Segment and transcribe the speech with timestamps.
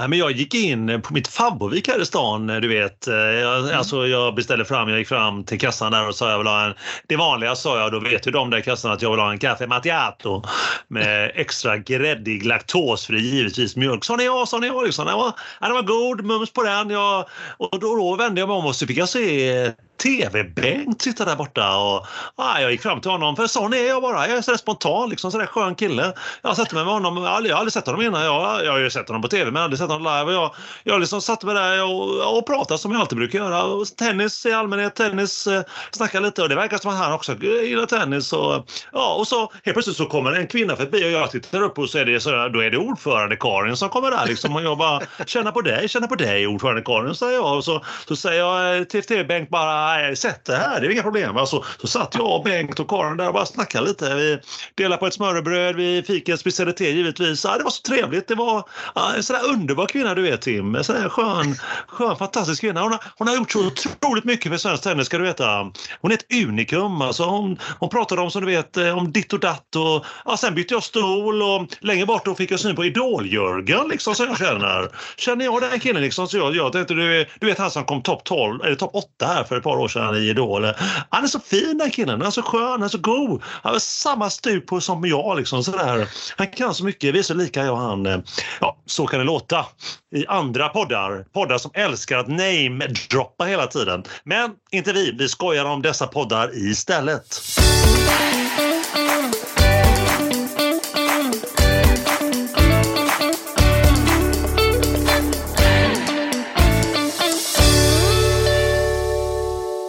[0.00, 3.06] Men jag gick in på mitt favorit här i stan, du vet.
[3.06, 3.78] Jag, mm.
[3.78, 6.64] Alltså jag beställde fram, jag gick fram till kassan där och sa jag vill ha
[6.64, 6.74] en...
[7.06, 9.38] Det vanliga sa jag, då vet ju de där kassan att jag vill ha en
[9.38, 10.42] kaffe macchiato
[10.88, 14.04] med extra gräddig, laktosfri givetvis mjölk.
[14.04, 14.82] Sa ni ja, sa ni ja.
[14.82, 15.06] Liksom.
[15.06, 16.90] Den, var, den var god, mums på den.
[16.90, 17.24] Jag,
[17.56, 21.36] och då, då vände jag mig om och så fick jag se TV-Bengt sitta där
[21.36, 21.76] borta.
[21.78, 22.06] Och,
[22.36, 24.28] ah, jag gick fram till honom, för sån är jag bara.
[24.28, 26.12] Jag är sådär spontan, liksom, sådär skön kille.
[26.42, 28.24] Jag satte mig med honom, jag har aldrig, jag har aldrig sett honom innan.
[28.24, 30.32] Jag, jag har ju sett honom på TV men aldrig sett honom live.
[30.32, 30.54] Jag,
[30.84, 33.84] jag liksom satte mig där och, och pratade som jag alltid brukar göra.
[33.98, 37.86] Tennis i allmänhet, tennis, eh, snacka lite och det verkar som att han också gillar
[37.86, 38.32] tennis.
[38.32, 41.78] Och, ja, och så helt plötsligt så kommer en kvinna förbi och jag tittar upp
[41.78, 44.56] och så är det, så, då är det ordförande Karin som kommer där liksom.
[44.56, 47.56] Och jag bara, känna på dig, känna på dig ordförande Karin, säger jag.
[47.56, 51.02] Och så, så säger jag till TV-Bengt bara nej, sätt det här, det är inga
[51.02, 51.36] problem.
[51.36, 54.14] Alltså, så satt jag och Bengt och Karin där och bara snackade lite.
[54.14, 54.38] Vi
[54.74, 57.44] delade på ett smörrebröd, vi fick en specialitet givetvis.
[57.44, 58.28] Ja, det var så trevligt.
[58.28, 60.74] Det var ja, en sån där underbar kvinna du vet Tim.
[60.74, 62.82] En sån där skön, skön fantastisk kvinna.
[62.82, 65.72] Hon har, hon har gjort så otroligt mycket för svensk tennis ska du veta.
[66.00, 67.02] Hon är ett unikum.
[67.02, 70.36] Alltså, hon, hon pratade om som du vet eh, om ditt och datt och ja,
[70.36, 74.26] sen bytte jag stol och längre bort då fick jag syn på Idol-Jörgen liksom som
[74.26, 74.88] jag känner.
[75.16, 78.02] Känner jag den killen liksom så jag, jag tänkte du, du vet han som kom
[78.02, 80.64] topp 12 eller topp 8 här för ett par år sedan i Idol.
[81.10, 83.42] Han är så fin den killen, han är så skön, han är så god.
[83.44, 86.08] Han har samma stup på som jag liksom sådär.
[86.36, 88.22] Han kan så mycket, vi är så lika jag och han.
[88.60, 89.66] Ja, så kan det låta
[90.14, 91.24] i andra poddar.
[91.32, 94.04] Poddar som älskar att name-droppa hela tiden.
[94.24, 97.40] Men inte vi, vi skojar om dessa poddar istället.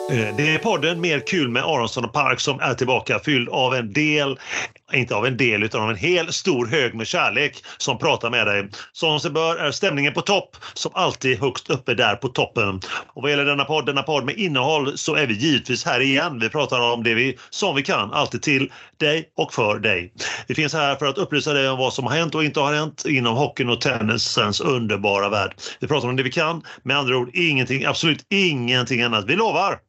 [0.10, 3.76] Eh, det är podden Mer kul med Aronsson och Park som är tillbaka fylld av
[3.76, 4.40] en del,
[4.94, 8.48] inte av en del utan av en hel stor hög med kärlek som pratar med
[8.48, 8.70] dig.
[8.92, 12.80] Som sig bör är stämningen på topp som alltid högst uppe där på toppen.
[13.08, 16.40] Och vad gäller denna podd, denna podd med innehåll så är vi givetvis här igen.
[16.40, 20.14] Vi pratar om det vi som vi kan, alltid till dig och för dig.
[20.48, 22.74] Vi finns här för att upplysa dig om vad som har hänt och inte har
[22.74, 25.56] hänt inom hockeyn och tennisens underbara värld.
[25.80, 29.26] Vi pratar om det vi kan, med andra ord ingenting, absolut ingenting annat.
[29.26, 29.80] Vi lovar!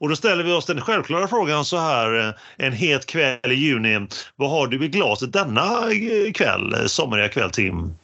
[0.00, 2.34] Och då ställer vi oss den självklara frågan så här eh,
[2.66, 4.06] en het kväll i juni.
[4.42, 7.94] Vad har du i glaset denna eh, kväll, eh, sommariga kväll Tim?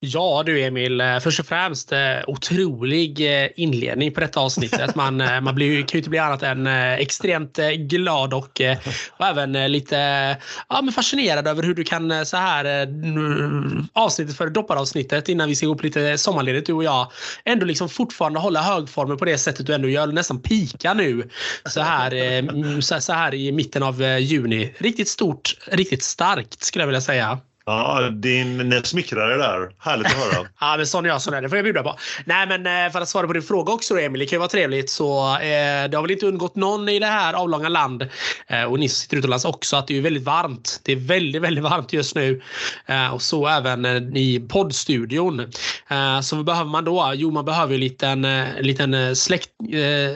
[0.00, 4.94] Ja du Emil, eh, först och främst eh, otrolig eh, inledning på detta avsnittet.
[4.94, 8.60] Man, man blir, kan ju inte bli annat än extremt glad och,
[9.10, 9.96] och även lite
[10.68, 12.88] ja, men fascinerad över hur du kan så här
[13.92, 17.12] avsnittet för dopparavsnittet innan vi ska gå på lite sommarledigt du och jag
[17.44, 20.06] ändå liksom fortfarande hålla högformen på det sättet du ändå gör.
[20.06, 21.28] Nästan pika nu
[21.64, 24.74] så här, så här i mitten av juni.
[24.78, 27.38] Riktigt stort, riktigt starkt skulle jag vilja säga.
[27.68, 29.70] Ja, din smickrare där.
[29.78, 30.46] Härligt att höra.
[30.60, 31.22] ja, men sån är jag.
[31.22, 31.96] Sån är det får jag bjuda på.
[32.24, 34.20] Nej, men eh, för att svara på din fråga också då, Emil.
[34.20, 34.90] Det kan ju vara trevligt.
[34.90, 38.08] Så eh, det har väl inte undgått någon i det här avlånga land
[38.46, 40.80] eh, och ni som sitter utomlands också att det är väldigt varmt.
[40.82, 42.42] Det är väldigt, väldigt varmt just nu
[42.86, 45.40] eh, och så även eh, i poddstudion.
[45.90, 47.12] Eh, så vad behöver man då?
[47.14, 49.48] Jo, man behöver en liten, eh, liten släkt,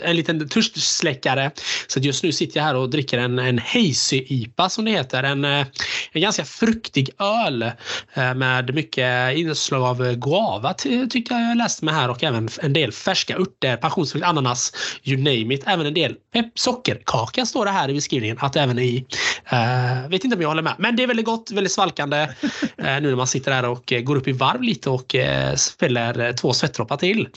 [0.03, 1.51] en liten törstsläckare.
[1.87, 5.23] Så just nu sitter jag här och dricker en, en Hazy IPA som det heter.
[5.23, 5.67] En, en
[6.15, 11.95] ganska fruktig öl öl eh, med mycket inslag av guava tycker jag jag läste med
[11.95, 14.73] här och även en del färska örter, passionsfrukt, ananas,
[15.05, 15.63] you name it.
[15.67, 16.17] Även en del
[16.55, 19.07] sockerkaka står det här i beskrivningen att även i.
[19.53, 22.51] Uh, vet inte om jag håller med, men det är väldigt gott, väldigt svalkande uh,
[22.77, 26.33] nu när man sitter där och uh, går upp i varv lite och uh, spiller
[26.33, 27.29] två svettdroppar till.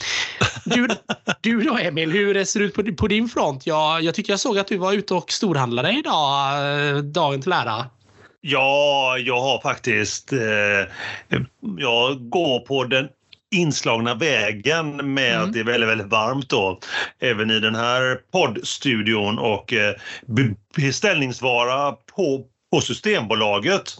[0.64, 0.88] Du,
[1.40, 3.66] du då Emil, hur ser det ut på, på din front?
[3.66, 7.84] Jag, jag tycker jag såg att du var ute och storhandlade idag, dagen till ära.
[8.48, 10.32] Ja, jag har faktiskt...
[10.32, 10.38] Eh,
[11.78, 13.08] jag går på den
[13.54, 15.44] inslagna vägen med mm.
[15.44, 16.78] att det är väldigt, väldigt varmt då.
[17.18, 19.94] Även i den här poddstudion och eh,
[20.76, 23.94] beställningsvara på på Systembolaget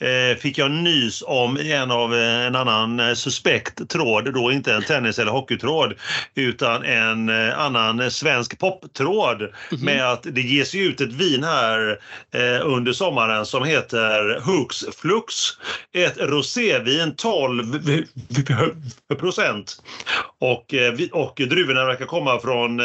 [0.00, 4.74] eh, fick jag nys om en av eh, en annan eh, suspekt tråd, då inte
[4.74, 5.94] en tennis eller hockeytråd
[6.34, 9.84] utan en eh, annan svensk poptråd mm -hmm.
[9.84, 11.98] med att det ges ut ett vin här
[12.34, 15.34] eh, under sommaren som heter Hux Flux.
[15.94, 17.80] Ett rosévin 12
[19.18, 19.82] procent
[20.40, 20.74] och,
[21.12, 22.80] och druvorna verkar komma från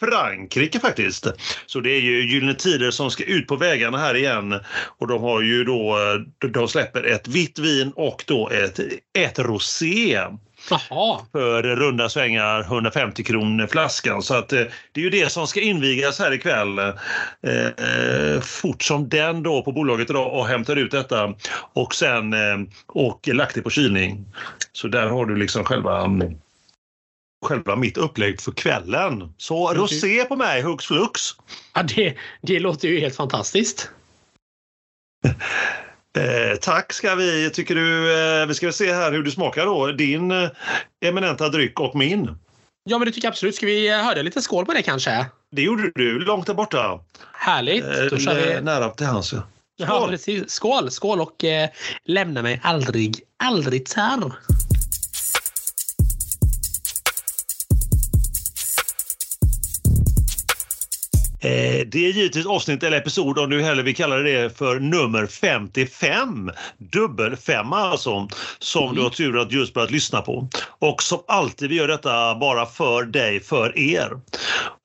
[0.00, 1.26] Frankrike faktiskt.
[1.66, 5.22] Så det är ju Gyllene Tider som ska ut på vägarna här igen och de
[5.22, 5.98] har ju då,
[6.52, 8.80] de släpper ett vitt vin och då ett,
[9.18, 10.20] ett rosé.
[10.70, 11.20] Jaha.
[11.32, 14.22] För runda svängar 150 kronor flaskan.
[14.22, 16.78] Så att, det är ju det som ska invigas här ikväll.
[16.78, 21.34] Eh, fort som den då på bolaget idag och hämtar ut detta
[21.72, 24.24] och sen eh, och lagt det på kylning.
[24.72, 26.08] Så där har du liksom själva
[27.44, 29.34] själva mitt upplägg för kvällen.
[29.36, 31.20] Så rosé på mig, hux flux.
[31.74, 33.90] Ja, det, det låter ju helt fantastiskt.
[36.18, 37.50] Eh, tack ska vi.
[37.50, 39.92] Tycker du, eh, vi ska se här hur du smakar då.
[39.92, 40.48] Din eh,
[41.04, 42.38] eminenta dryck och min.
[42.84, 43.54] Ja, men det tycker jag absolut.
[43.54, 45.26] Ska vi höra lite skål på det kanske?
[45.50, 47.00] Det gjorde du, långt där borta.
[47.32, 47.84] Härligt.
[48.10, 48.52] Då kör vi.
[48.52, 49.32] Eh, nära till hands.
[49.32, 49.42] Ja.
[49.86, 49.86] Skål!
[49.88, 50.50] Ja, precis.
[50.50, 51.68] Skål, skål och eh,
[52.04, 54.32] lämna mig aldrig, aldrig tärr.
[61.86, 66.50] Det är givetvis avsnitt eller episod, om du hellre vill kalla det för nummer 55.
[66.78, 68.94] Dubbelfemma alltså, som mm.
[68.94, 70.48] du har tur att just börjat lyssna på.
[70.78, 74.10] Och som alltid, vi gör detta bara för dig, för er.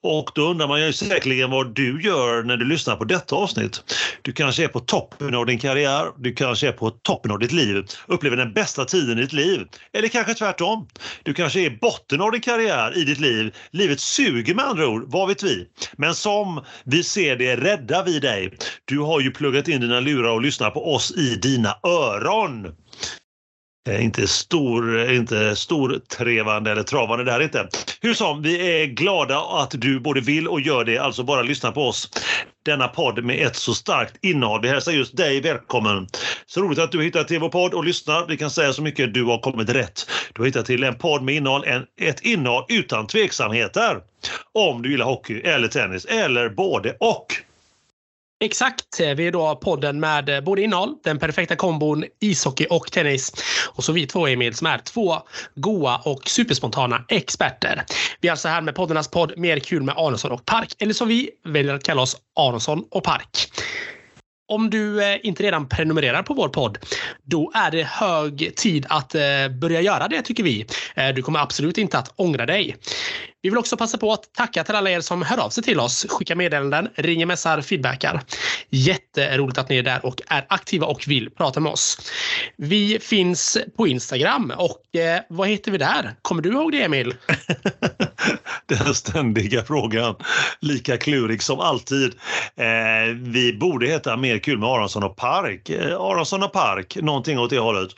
[0.04, 3.84] Och då undrar man ju säkerligen vad du gör när du lyssnar på detta avsnitt.
[4.22, 7.52] Du kanske är på toppen av din karriär, du kanske är på toppen av ditt
[7.52, 9.62] liv, upplever den bästa tiden i ditt liv.
[9.94, 10.88] Eller kanske tvärtom.
[11.24, 13.56] Du kanske är i botten av din karriär i ditt liv.
[13.72, 15.68] Livet suger med andra ord, vad vet vi?
[15.98, 18.58] Men som vi ser det räddar vi dig.
[18.86, 22.76] Du har ju pluggat in dina lurar och lyssnar på oss i dina öron.
[23.88, 27.68] Eh, inte stor, eh, inte stortrevande eller travande det här inte.
[28.02, 31.72] Hur som, vi är glada att du både vill och gör det, alltså bara lyssna
[31.72, 32.10] på oss.
[32.66, 34.62] Denna podd med ett så starkt innehåll.
[34.62, 36.08] Vi hälsar just dig välkommen.
[36.46, 38.26] Så roligt att du har hittat till vår podd och lyssnar.
[38.28, 40.10] Vi kan säga så mycket, du har kommit rätt.
[40.34, 43.98] Du har hittat till en podd med innehåll, en, ett innehåll utan tveksamheter.
[44.54, 47.49] Om du gillar hockey eller tennis eller både och.
[48.42, 49.00] Exakt.
[49.00, 53.34] Vi är då podden med eh, både innehåll, den perfekta kombon ishockey och tennis.
[53.68, 55.16] Och så vi två Emil som är två
[55.56, 57.86] goa och superspontana experter.
[58.22, 60.76] Vi är alltså här med poddarnas podd Mer kul med Aronsson och Park.
[60.80, 63.52] Eller som vi väljer att kalla oss Aronsson och Park.
[64.50, 66.78] Om du eh, inte redan prenumererar på vår podd,
[67.24, 69.22] då är det hög tid att eh,
[69.62, 70.66] börja göra det tycker vi.
[70.96, 72.76] Eh, du kommer absolut inte att ångra dig.
[73.42, 75.80] Vi vill också passa på att tacka till alla er som hör av sig till
[75.80, 78.22] oss, skickar meddelanden, ringer, messar, feedbackar.
[78.70, 82.12] Jätteroligt att ni är där och är aktiva och vill prata med oss.
[82.58, 86.16] Vi finns på Instagram och eh, vad heter vi där?
[86.22, 87.16] Kommer du ihåg det Emil?
[88.70, 90.16] Den ständiga frågan.
[90.60, 92.14] Lika klurig som alltid.
[92.56, 95.70] Eh, vi borde heta Mer kul med Aronsson och Park.
[95.70, 97.90] Eh, Aronsson och Park, någonting åt det hållet.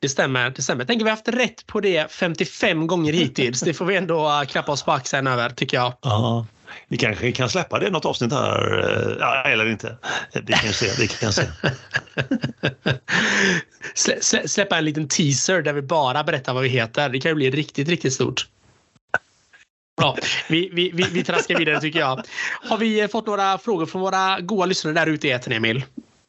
[0.00, 0.50] Det stämmer.
[0.50, 0.80] Det stämmer.
[0.80, 3.60] Jag tänker vi har haft rätt på det 55 gånger hittills.
[3.60, 5.92] Det får vi ändå uh, klappa oss på axeln över, tycker jag.
[6.02, 6.46] Ja.
[6.88, 9.96] Vi kanske kan släppa det något avsnitt här, eh, ja, eller inte.
[10.32, 10.90] Vi kan se.
[10.98, 11.42] Vi kan se.
[13.94, 17.08] Slä, släppa en liten teaser där vi bara berättar vad vi heter.
[17.08, 18.46] Det kan ju bli riktigt, riktigt stort.
[19.96, 20.16] Bra.
[20.48, 22.22] Vi, vi, vi, vi traskar vidare tycker jag.
[22.68, 25.84] Har vi fått några frågor från våra goa lyssnare där ute i etern, Emil?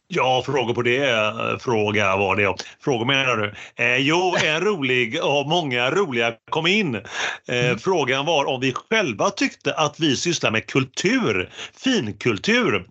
[0.08, 1.10] Ja, frågor på det.
[1.10, 2.56] Eh, fråga var det.
[2.80, 3.54] Frågor menar du?
[3.84, 6.96] Eh, jo, en rolig och många roliga kom in.
[6.96, 7.02] Eh,
[7.48, 7.80] mm.
[7.80, 11.50] Frågan var om vi själva tyckte att vi sysslar med kultur,
[11.84, 12.88] finkultur.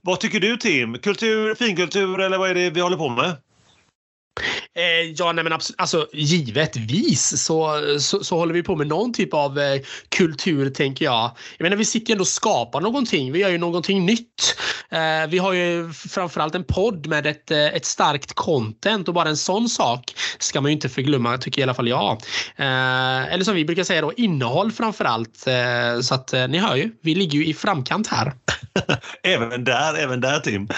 [0.00, 0.98] Vad tycker du Tim?
[0.98, 3.36] Kultur, finkultur eller vad är det vi håller på med?
[4.74, 5.80] Eh, ja, nej men absolut.
[5.80, 11.04] alltså givetvis så, så, så, håller vi på med någon typ av eh, kultur tänker
[11.04, 11.30] jag.
[11.58, 13.32] Jag menar vi sitter ju ändå och skapar någonting.
[13.32, 14.56] Vi gör ju någonting nytt.
[14.90, 19.28] Eh, vi har ju framförallt en podd med ett, eh, ett starkt content och bara
[19.28, 22.12] en sån sak ska man ju inte förglömma tycker i alla fall jag.
[22.56, 25.46] Eh, eller som vi brukar säga då innehåll framförallt.
[25.46, 28.32] Eh, så att eh, ni hör ju, vi ligger ju i framkant här.
[29.22, 30.68] även där, även där Tim.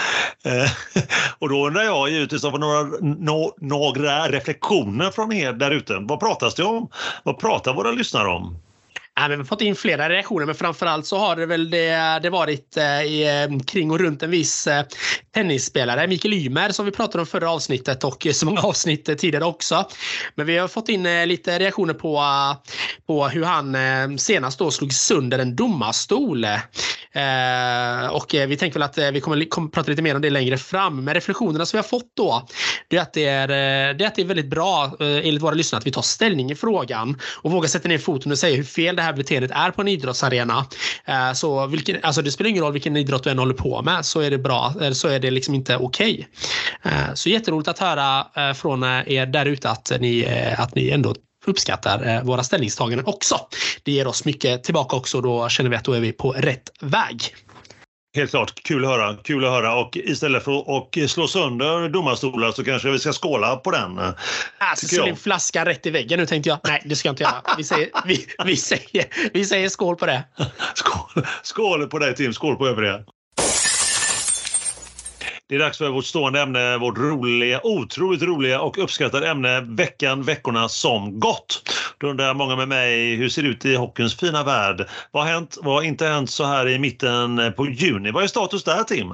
[0.45, 1.01] Eh,
[1.39, 5.97] och då undrar jag givetvis av några, några några reflektioner från er där ute.
[5.99, 6.89] Vad pratas det om?
[7.23, 8.57] Vad pratar våra lyssnare om?
[9.19, 12.29] Ja, vi har fått in flera reaktioner men framförallt så har det väl det, det
[12.29, 14.85] varit eh, eh, kring och runt en viss eh,
[15.33, 19.85] tennisspelare, Mikael Ymer som vi pratade om förra avsnittet och så många avsnitt tidigare också.
[20.35, 22.71] Men vi har fått in eh, lite reaktioner på, eh,
[23.07, 23.77] på hur han
[24.19, 26.45] senast då slog sönder en domarstol.
[28.11, 31.03] och vi tänker väl att vi kommer, kommer prata lite mer om det längre fram.
[31.03, 32.47] Men reflektionerna som vi har fått då,
[32.87, 33.47] det är att det är,
[33.93, 36.55] det är, att det är väldigt bra enligt våra lyssnare att vi tar ställning i
[36.55, 39.81] frågan och vågar sätta ner foten och säga hur fel det här beteendet är på
[39.81, 40.65] en idrottsarena.
[41.05, 44.05] Eh, så vilken, alltså det spelar ingen roll vilken idrott du än håller på med
[44.05, 46.27] så är det bra, eh, så är det liksom inte okej.
[46.83, 46.93] Okay.
[46.93, 50.75] Eh, så jätteroligt att höra eh, från eh, er där ute att ni, eh, att
[50.75, 53.39] ni ändå uppskattar våra ställningstaganden också.
[53.83, 55.21] Det ger oss mycket tillbaka också.
[55.21, 57.35] Då känner vi att då är vi på rätt väg.
[58.15, 58.63] Helt klart.
[58.63, 59.17] Kul att höra.
[59.23, 59.75] Kul att höra.
[59.75, 63.99] Och istället för att slå sönder domarstolar så kanske vi ska skåla på den.
[64.57, 66.59] Alltså, slå en flaska rätt i väggen nu tänkte jag.
[66.63, 67.41] Nej, det ska jag inte göra.
[67.57, 70.23] Vi säger, vi, vi säger, vi säger skål på det.
[70.73, 72.33] Skål, skål på dig Tim.
[72.33, 73.03] Skål på övriga.
[75.47, 80.23] Det är dags för vårt stående ämne, vårt roliga, otroligt roliga och uppskattade ämne veckan,
[80.23, 81.69] veckorna som gått.
[81.97, 84.87] Då undrar många med mig, hur ser det ut i hockeyns fina värld?
[85.11, 85.57] Vad har hänt?
[85.61, 88.11] Vad har inte hänt så här i mitten på juni?
[88.11, 89.13] Vad är status där Tim?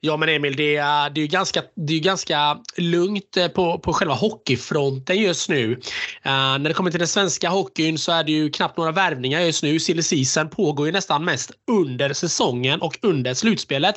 [0.00, 3.92] Ja men Emil, det är, det är, ganska, det är ganska lugnt eh, på, på
[3.92, 5.72] själva hockeyfronten just nu.
[5.72, 5.78] Uh,
[6.24, 9.62] när det kommer till den svenska hockeyn så är det ju knappt några värvningar just
[9.62, 9.80] nu.
[9.80, 13.94] Silly season pågår ju nästan mest under säsongen och under slutspelet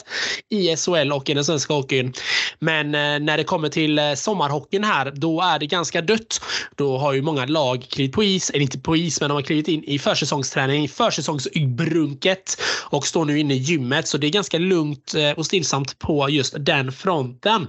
[0.50, 2.14] i SHL och i den svenska hockeyn.
[2.60, 6.42] Men uh, när det kommer till uh, sommarhockeyn här, då är det ganska dött.
[6.76, 9.42] Då har ju många lag klivit på is, eller inte på is, men de har
[9.42, 14.08] klivit in i försäsongsträning, försäsongsbrunket och står nu inne i gymmet.
[14.08, 17.68] Så det är ganska lugnt och stillsamt på just den fronten.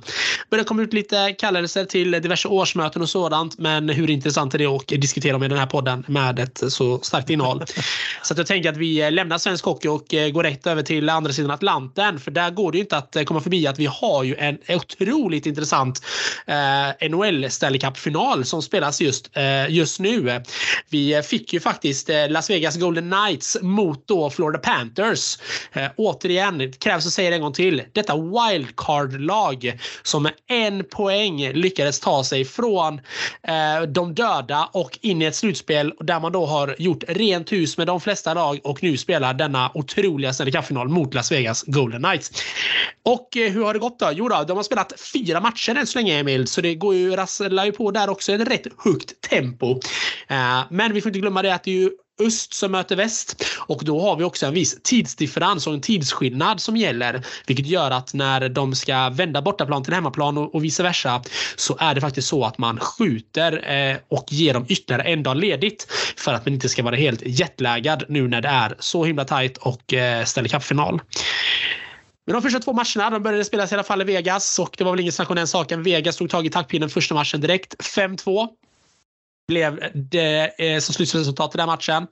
[0.51, 3.59] Börjar komma ut lite kallelser till diverse årsmöten och sådant.
[3.59, 7.31] Men hur intressant är det att diskutera med den här podden med ett så starkt
[7.31, 7.65] innehåll?
[8.23, 11.33] så jag tänker att vi lämnar svensk hockey och eh, går rätt över till andra
[11.33, 12.21] sidan Atlanten.
[12.21, 15.47] För där går det ju inte att komma förbi att vi har ju en otroligt
[15.47, 16.03] intressant
[16.47, 20.43] eh, NHL Stanley Cup-final som spelas just, eh, just nu.
[20.91, 25.39] Vi fick ju faktiskt eh, Las Vegas Golden Knights mot då Florida Panthers.
[25.73, 31.53] Eh, återigen, krävs att säga det en gång till detta wildcard-lag som med en poäng
[31.53, 33.01] lyckades ta sig från
[33.43, 37.79] eh, de döda och in i ett slutspel där man då har gjort rent hus
[37.79, 42.03] med de flesta lag och nu spelar denna otroliga Stanley Cup-final mot Las Vegas Golden
[42.03, 42.43] Knights.
[43.05, 44.11] Och eh, hur har det gått då?
[44.13, 47.17] Jo då, de har spelat fyra matcher än så länge Emil, så det går ju,
[47.17, 49.81] rasslar ju på där också ett rätt högt tempo.
[50.29, 51.91] Eh, men vi får inte glömma det att det är ju
[52.21, 53.45] öst som möter väst.
[53.59, 57.23] Och då har vi också en viss tidsdifferens och en tidsskillnad som gäller.
[57.47, 61.23] Vilket gör att när de ska vända bortaplan till hemmaplan och, och vice versa
[61.57, 65.37] så är det faktiskt så att man skjuter eh, och ger dem ytterligare en dag
[65.37, 69.25] ledigt för att man inte ska vara helt jetlaggad nu när det är så himla
[69.25, 71.01] tajt och eh, Stanley Cup-final.
[72.27, 74.85] Men de första två matcherna de började spelas i alla fall i Vegas och det
[74.85, 75.83] var väl ingen snack om den saken.
[75.83, 77.75] Vegas tog tag i taktpinnen första matchen direkt.
[77.97, 78.49] 5-2
[79.49, 82.07] blev det eh, som slutresultat i den matchen.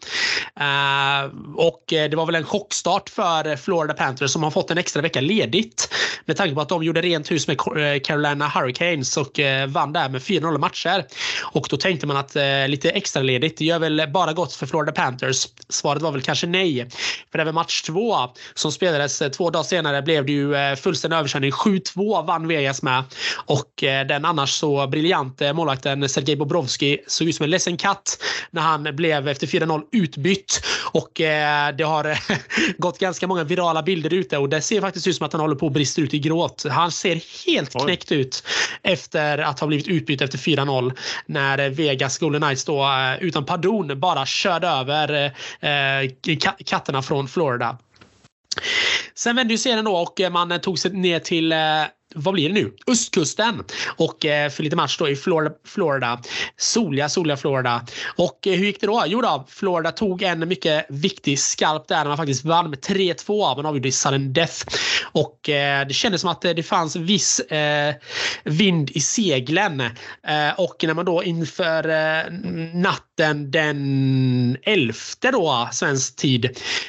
[0.61, 4.79] Eh, och eh, det var väl en chockstart för Florida Panthers som har fått en
[4.79, 5.95] extra vecka ledigt.
[6.25, 7.59] Med tanke på att de gjorde rent hus med
[8.05, 11.05] Carolina Hurricanes och vann där med 4-0 matcher.
[11.43, 12.37] Och då tänkte man att
[12.69, 15.49] lite extra ledigt det gör väl bara gott för Florida Panthers.
[15.69, 16.89] Svaret var väl kanske nej.
[17.33, 18.17] För även match två
[18.55, 21.51] som spelades två dagar senare blev det ju fullständig överkörning.
[21.51, 23.05] 7-2 vann Vegas med.
[23.47, 23.73] Och
[24.09, 28.97] den annars så briljante målvakten Sergej Bobrovski såg ut som en ledsen katt när han
[28.97, 30.61] blev efter 4-0 utbytt.
[30.93, 32.19] Och eh, det har
[32.79, 35.57] gått ganska många virala bilder ute och det ser faktiskt ut som att han håller
[35.57, 36.65] på att brista ut i gråt.
[36.71, 37.85] Han ser helt Oj.
[37.85, 38.45] knäckt ut
[38.83, 40.93] efter att ha blivit utbytt efter 4-0
[41.27, 45.25] när Vegas Golden Knights då eh, utan pardon bara körde över
[45.61, 46.11] eh,
[46.65, 47.79] katterna från Florida.
[49.15, 51.55] Sen vände ju serien då och man tog sig ner till
[52.15, 52.73] vad blir det nu?
[52.87, 53.63] Östkusten.
[53.97, 55.55] Och eh, för lite match då i Florida.
[55.65, 56.21] Florida.
[56.57, 57.87] Soliga, soliga Florida.
[58.17, 59.05] Och eh, hur gick det då?
[59.07, 63.57] Jo då, Florida tog en mycket viktig skarp där när man faktiskt vann med 3-2.
[63.57, 64.67] Man avgjorde i sudden death.
[65.13, 67.95] Och eh, det kändes som att eh, det fanns viss eh,
[68.45, 69.81] vind i seglen.
[69.81, 72.33] Eh, och när man då inför eh,
[72.75, 74.95] natten den 11
[75.33, 76.45] då, svensk tid,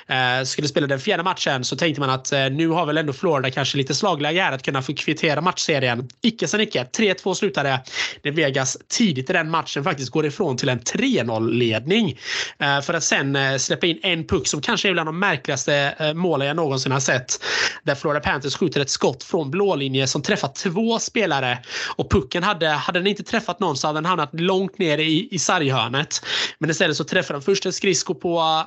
[0.08, 3.14] eh, skulle spela den fjärde matchen så tänkte man att eh, nu har väl ändå
[3.14, 6.08] Florida kanske lite slagläge här att kunna få kvittera matchserien.
[6.22, 6.88] Icke sen icke.
[6.98, 7.84] 3-2 slutade
[8.24, 12.20] det Vegas tidigt i den matchen faktiskt går ifrån till en 3-0-ledning.
[12.60, 15.96] Eh, för att sen eh, släppa in en puck som kanske är bland de märkligaste
[16.00, 17.44] eh, målen jag någonsin har sett.
[17.84, 21.60] Där Florida Panthers skjuter ett skott från blålinje som träffar två spelare.
[21.96, 25.28] Och pucken hade, hade den inte träffat någon så hade den hamnat långt ner i,
[25.32, 26.22] i sarghörnet.
[26.60, 28.64] Men istället så träffar den först en skridsko på,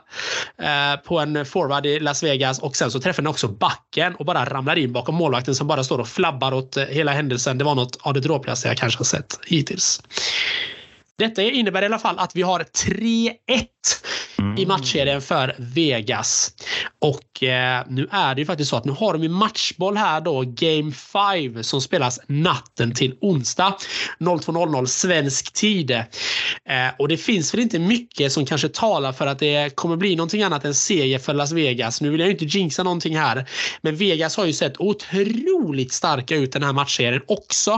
[0.62, 4.25] eh, på en forward i Las Vegas och sen så träffar den också backen och
[4.25, 7.58] bara ramlar in bakom målvakten som bara står och flabbar grabbar åt eh, hela händelsen.
[7.58, 10.02] Det var något av det dråpligaste jag kanske har sett hittills.
[11.20, 13.36] Detta innebär i alla fall att vi har 3-1
[14.38, 14.58] mm.
[14.58, 16.54] i matchserien för Vegas.
[16.98, 20.20] Och eh, nu är det ju faktiskt så att nu har de ju matchboll här
[20.20, 23.76] då, Game 5 som spelas natten till onsdag
[24.18, 25.90] 02.00 svensk tid.
[25.90, 26.04] Eh,
[26.98, 30.42] och det finns väl inte mycket som kanske talar för att det kommer bli någonting
[30.42, 32.00] annat än seger för Las Vegas.
[32.00, 33.46] Nu vill jag ju inte jinxa någonting här,
[33.82, 37.70] men Vegas har ju sett otroligt starka ut den här matchserien också.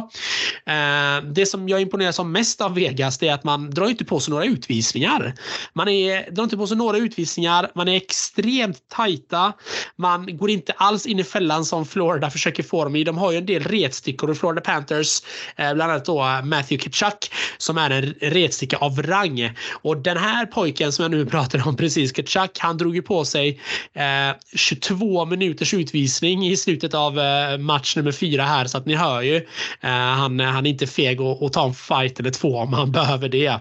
[0.66, 4.04] Eh, det som jag imponeras av mest av Vegas det är att man drar inte
[4.04, 5.34] på sig några utvisningar.
[5.72, 9.52] Man är, drar inte på sig några utvisningar, man är extremt tajta.
[9.96, 13.04] Man går inte alls in i fällan som Florida försöker få dem i.
[13.04, 15.22] De har ju en del retstickor i Florida Panthers,
[15.56, 19.52] eh, bland annat då eh, Matthew Kitchuck som är en retsticka av rang.
[19.72, 23.24] Och den här pojken som jag nu pratar om precis, Kitchuck, han drog ju på
[23.24, 23.60] sig
[23.92, 28.94] eh, 22 minuters utvisning i slutet av eh, match nummer fyra här så att ni
[28.94, 29.36] hör ju.
[29.80, 33.21] Eh, han, han är inte feg att ta en fight eller två om han behöver
[33.28, 33.60] det.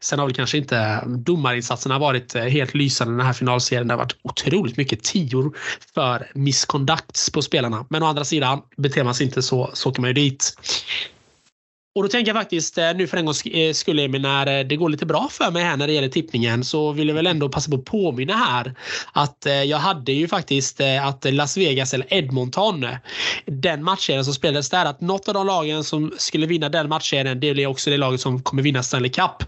[0.00, 3.88] Sen har väl kanske inte domarinsatserna varit eh, helt lysande den här finalserien.
[3.88, 5.56] Det har varit otroligt mycket tior
[5.94, 7.86] för misconducts på spelarna.
[7.90, 10.54] Men å andra sidan, beter man sig inte så, så åker man ju dit.
[11.94, 14.66] Och då tänker jag faktiskt eh, nu för en gångs eh, skull Emil, när eh,
[14.66, 17.26] det går lite bra för mig här när det gäller tippningen så vill jag väl
[17.26, 18.74] ändå passa på att påminna här
[19.12, 22.86] att jag hade ju faktiskt att Las Vegas eller Edmonton,
[23.46, 27.40] den matchserien som spelades där, att något av de lagen som skulle vinna den matchserien,
[27.40, 29.44] det blir också det laget som kommer vinna Stanley Cup.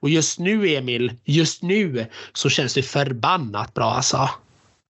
[0.00, 4.28] Och just nu Emil, just nu så känns det förbannat bra alltså.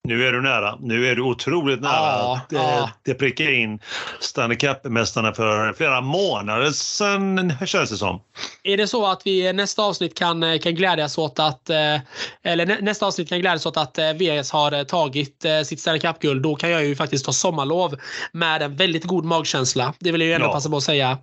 [0.07, 0.77] Nu är du nära.
[0.79, 2.89] Nu är du otroligt nära ja, att ja.
[3.05, 3.79] det prickar in
[4.19, 8.21] Stanley Cup-mästarna för flera månader sedan, känns det som.
[8.63, 11.99] Är det så att vi nästa avsnitt kan, kan glädjas åt att eh,
[12.43, 16.41] eller nästa avsnitt kan glädjas åt att eh, VS har tagit eh, sitt Stanley Cup-guld,
[16.41, 17.95] då kan jag ju faktiskt ta sommarlov
[18.31, 19.93] med en väldigt god magkänsla.
[19.99, 20.53] Det vill jag ju ändå ja.
[20.53, 21.17] passa på att säga.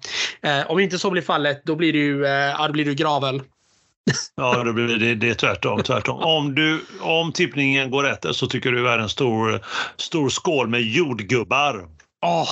[0.67, 3.43] Om inte så blir fallet, då blir det ju, ja, då blir det gravel.
[4.37, 5.83] Ja, då blir det, det är tvärtom.
[5.83, 6.23] tvärtom.
[6.23, 9.61] Om, du, om tippningen går rätt så tycker du är en stor,
[9.97, 11.89] stor skål med jordgubbar.
[12.27, 12.49] Oh,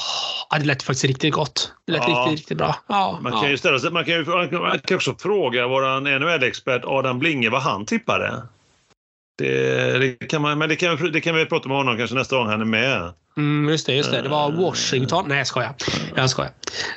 [0.51, 1.73] ja, det lät faktiskt riktigt gott.
[1.87, 2.09] Det lät ja.
[2.09, 2.77] riktigt, riktigt bra.
[2.87, 6.85] Ja, man, kan ju ställa sig, man, kan ju, man kan också fråga vår NHL-expert
[6.85, 8.43] Adam Blinge vad han tippade.
[9.39, 12.37] Det, det, kan man, men det kan, det kan vi prata med honom kanske nästa
[12.37, 13.13] gång han är med.
[13.37, 14.23] Mm, just det, just det.
[14.23, 14.61] Det var eh.
[14.61, 15.25] Washington.
[15.29, 15.75] Nej, jag skojar.
[16.17, 16.53] Jag skojar.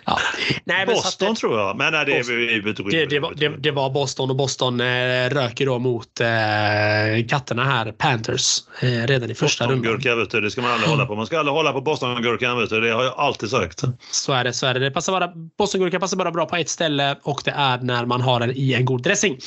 [0.05, 0.19] Ja.
[0.63, 1.77] Nej, Boston att, tror jag.
[1.77, 2.17] Men nej, det,
[2.63, 7.27] Boston, det, det, var, det, det, var Boston och Boston eh, röker då mot eh,
[7.29, 9.81] katterna här, Panthers, eh, redan i första rundan.
[9.81, 11.15] Boston-gurka, vet du, det ska man aldrig hålla på.
[11.15, 12.81] Man ska aldrig hålla på Boston-gurkan, vet du.
[12.81, 13.81] Det har jag alltid sagt.
[14.11, 14.53] Så är det.
[14.53, 14.79] Så är det.
[14.79, 18.21] det passar bara, Boston-gurka passar bara bra på ett ställe och det är när man
[18.21, 19.37] har den i en god dressing.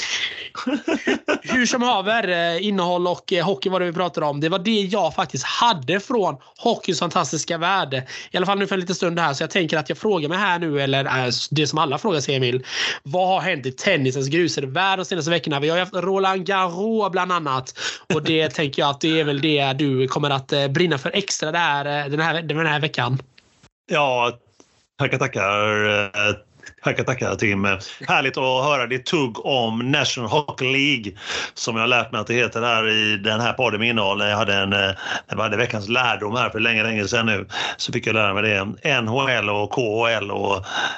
[1.43, 4.41] Hur som haver, eh, innehåll och hockey var det vi pratade om.
[4.41, 6.37] Det var det jag faktiskt hade från
[6.79, 7.95] hockeyns fantastiska värld.
[8.31, 9.35] I alla fall nu för en liten stund här.
[9.35, 12.21] Så jag tänker att jag frågar mig här nu, eller äh, det som alla frågar
[12.21, 12.65] sig Emil.
[13.03, 15.61] Vad har hänt i tennisens grusade värld de senaste veckorna?
[15.61, 17.79] Vi har ju haft Roland Garros bland annat.
[18.15, 21.11] Och det tänker jag att det är väl det du kommer att äh, brinna för
[21.15, 23.19] extra där, äh, den, här, den här veckan.
[23.91, 24.39] Ja,
[24.99, 26.48] tackar, tackar.
[26.85, 27.65] Tackar, tackar Tim.
[28.09, 31.13] Härligt att höra ditt tugg om National Hockey League
[31.55, 34.21] som jag har lärt mig att det heter här i den här podden med innehåll.
[34.21, 34.91] Jag hade, en, jag
[35.31, 37.47] eh, hade veckans lärdom här för länge, länge sedan nu.
[37.77, 39.01] Så fick jag lära mig det.
[39.01, 40.57] NHL och KHL och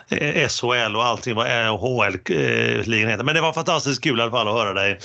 [0.09, 3.25] eh, SHL och allting vad HL-ligan heter.
[3.25, 4.99] Men det var fantastiskt kul i alla fall att höra dig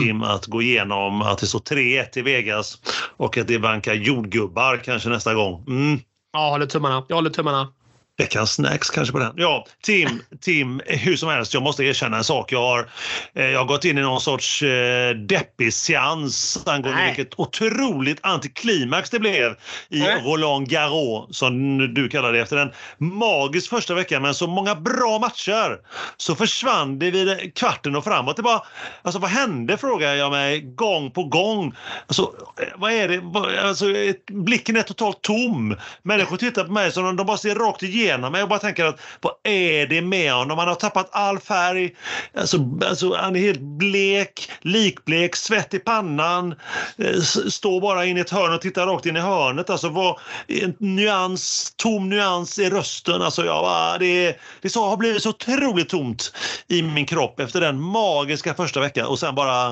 [0.00, 0.22] Tim mm.
[0.22, 2.78] att gå igenom att det står 3-1 i Vegas
[3.16, 5.64] och att det vankar jordgubbar kanske nästa gång.
[5.68, 6.00] Mm.
[6.32, 7.04] Ja, jag håller tummarna.
[7.08, 7.68] Jag håller tummarna.
[8.22, 9.32] Veckans snacks kanske på den.
[9.36, 12.52] Ja, Tim, Tim, hur som helst, jag måste erkänna en sak.
[12.52, 12.88] Jag har,
[13.34, 17.14] eh, jag har gått in i någon sorts eh, deppig seans angående Nej.
[17.16, 19.56] vilket otroligt antiklimax det blev
[19.88, 20.22] i Nej.
[20.24, 25.18] Roland Garros, som du kallar det, efter en magisk första vecka med så många bra
[25.18, 25.78] matcher.
[26.16, 28.36] Så försvann det vid kvarten och framåt.
[28.36, 28.62] Det bara,
[29.02, 31.74] alltså, vad hände frågar jag mig gång på gång.
[32.06, 32.22] Alltså,
[32.60, 33.22] eh, vad är det?
[33.62, 33.84] Alltså,
[34.30, 35.76] blicken är totalt tom.
[36.02, 38.38] Människor tittar på mig som de bara ser rakt igenom igenom mig.
[38.38, 40.58] Jag bara tänker att vad är det med honom?
[40.58, 41.90] Han har tappat all färg.
[42.36, 46.54] Alltså, alltså, han är helt blek, likblek, svett i pannan.
[46.98, 49.70] Eh, står bara in i ett hörn och tittar rakt in i hörnet.
[49.70, 53.22] Alltså, vad, en nyans, tom nyans i rösten.
[53.22, 56.32] Alltså, ja, det, det så, har blivit så otroligt tomt
[56.68, 59.68] i min kropp efter den magiska första veckan och sen bara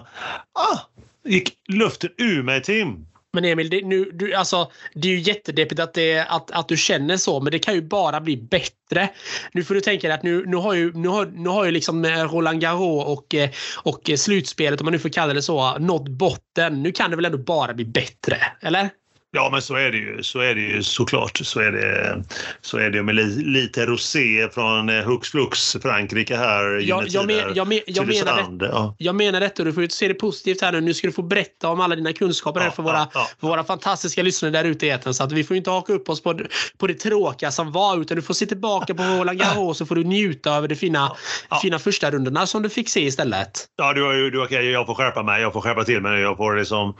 [0.52, 0.78] ah,
[1.24, 3.09] gick luften ur mig, Tim.
[3.32, 6.76] Men Emil, det, nu, du, alltså, det är ju jättedeppigt att, det, att, att du
[6.76, 9.08] känner så, men det kan ju bara bli bättre.
[9.52, 11.70] Nu får du tänka dig att nu, nu har ju, nu har, nu har ju
[11.70, 13.50] liksom eh, Roland Garros och, eh,
[13.82, 16.82] och eh, slutspelet, om man nu får kalla det så, nått botten.
[16.82, 18.90] Nu kan det väl ändå bara bli bättre, eller?
[19.32, 20.22] Ja, men så är det ju.
[20.22, 21.40] Så är det ju såklart.
[21.42, 22.24] Så är det,
[22.60, 26.64] så är det med li, lite rosé från eh, Hux Flux, Frankrike här.
[26.64, 28.94] Ja, jag, men, jag, men, jag, menar ja.
[28.98, 29.64] jag menar detta.
[29.64, 30.80] Du får se det positivt här nu.
[30.80, 33.46] Nu ska du få berätta om alla dina kunskaper ja, här för, våra, ja, för
[33.46, 35.14] våra fantastiska lyssnare där ute i etern.
[35.14, 36.40] Så att vi får inte haka upp oss på,
[36.78, 39.94] på det tråkiga som var utan du får se tillbaka på Roland Garros så får
[39.94, 41.16] du njuta över de fina,
[41.62, 43.68] fina första rundorna som du fick se istället.
[43.76, 45.42] Ja, du, du, okay, jag får skärpa mig.
[45.42, 46.20] Jag får skärpa till mig.
[46.20, 46.94] Jag får liksom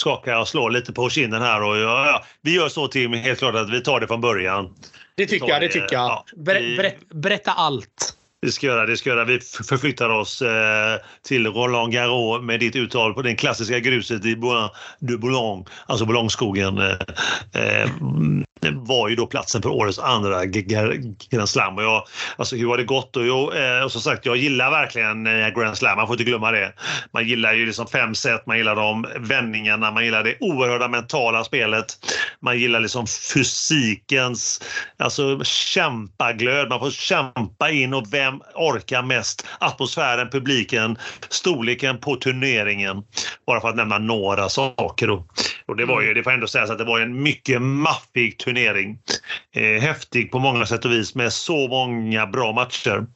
[0.00, 1.62] skakar och slår lite på kinden här.
[1.62, 4.74] Och ja, vi gör så Tim, helt klart att vi tar det från början.
[5.14, 5.60] Det tycker jag.
[5.60, 6.04] Det tycker jag.
[6.04, 8.15] Ja, Ber, berätta allt.
[8.46, 8.86] Det ska göra.
[8.86, 9.24] Det ska göra.
[9.24, 14.36] Vi förflyttar oss eh, till Roland Garros med ditt uttal på den klassiska gruset i
[14.36, 16.78] Boulin du Boulogne, alltså Boulogneskogen.
[16.78, 16.96] Eh,
[17.52, 20.46] eh, mm, var ju då platsen för årets andra
[21.30, 21.76] Grand Slam.
[21.76, 22.04] Och jag,
[22.36, 23.16] alltså hur har det gått?
[23.16, 25.96] Och, jag, eh, och som sagt, jag gillar verkligen eh, Grand Slam.
[25.96, 26.72] Man får inte glömma det.
[27.12, 31.44] Man gillar ju liksom fem set, man gillar de vändningarna, man gillar det oerhörda mentala
[31.44, 31.86] spelet.
[32.40, 34.62] Man gillar liksom fysikens
[34.98, 36.68] alltså kämpaglöd.
[36.68, 39.46] Man får kämpa in och vem orkar mest?
[39.60, 43.02] Atmosfären, publiken, storleken på turneringen.
[43.46, 45.10] Bara för att nämna några saker.
[45.66, 48.98] Och det var ju, det får ändå sägas att det var en mycket maffig turnering.
[49.54, 53.06] Eh, häftig på många sätt och vis med så många bra matcher.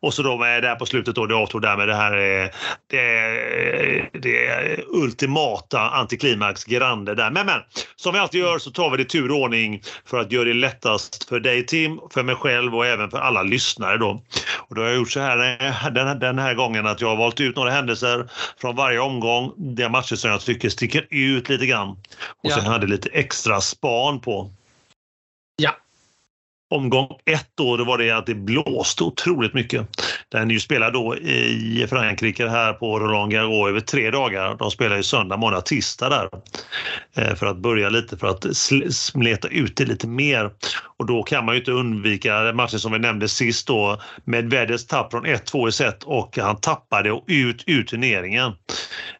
[0.00, 2.48] Och så då med där på slutet då, det avtog där med det här eh,
[2.90, 7.30] det, det ultimata antiklimax grande där.
[7.30, 7.60] Men men,
[7.96, 10.44] som vi alltid gör så tar vi det i tur och ordning för att göra
[10.44, 14.22] det lättast för dig Tim, för mig själv och även för alla lyssnare då.
[14.58, 17.40] Och då har jag gjort så här den, den här gången att jag har valt
[17.40, 19.52] ut några händelser från varje omgång.
[19.56, 21.88] Det matcher som jag tycker sticker ut lite grann.
[21.88, 22.54] Och ja.
[22.54, 24.50] sen hade lite extra span på.
[26.70, 29.88] Omgång ett då, då var det att det blåste otroligt mycket.
[30.28, 34.56] Den ju spelar då i Frankrike här på Roland Garros över tre dagar.
[34.58, 36.28] De spelar ju söndag, måndag, tisdag där.
[37.16, 38.56] Eh, för att börja lite, för att
[38.90, 40.50] smeta ut det lite mer.
[40.96, 44.00] Och då kan man ju inte undvika matchen som vi nämnde sist då.
[44.24, 48.52] Medvedevs tapp från 1-2 i set och han tappade och ut ur turneringen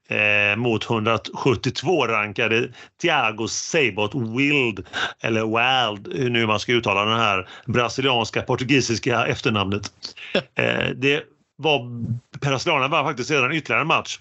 [0.09, 2.69] eh, mot 172-rankade
[3.01, 4.87] Thiago Seibot Wild,
[5.21, 9.91] eller Wild, hur nu man ska uttala den här brasilianska portugisiska efternamnet.
[10.55, 11.23] Eh, det
[11.57, 11.81] var
[12.41, 14.19] Pereslana var faktiskt sedan ytterligare en match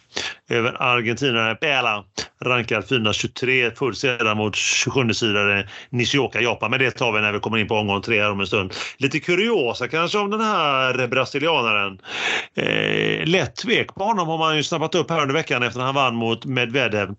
[0.49, 2.03] över Argentina Pela
[2.45, 6.71] rankad 423 full sedan mot 27 sidare Nishioka Japan.
[6.71, 8.73] Men det tar vi när vi kommer in på omgång tre här om en stund.
[8.97, 12.01] Lite kuriosa kanske om den här brasilianaren.
[12.55, 15.85] Eh, lätt tvek på honom har man ju snappat upp här under veckan efter att
[15.85, 17.09] han vann mot Medvedev.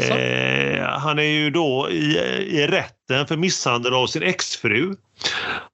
[0.00, 2.18] Eh, han är ju då i,
[2.50, 4.94] i rätten för misshandel av sin exfru.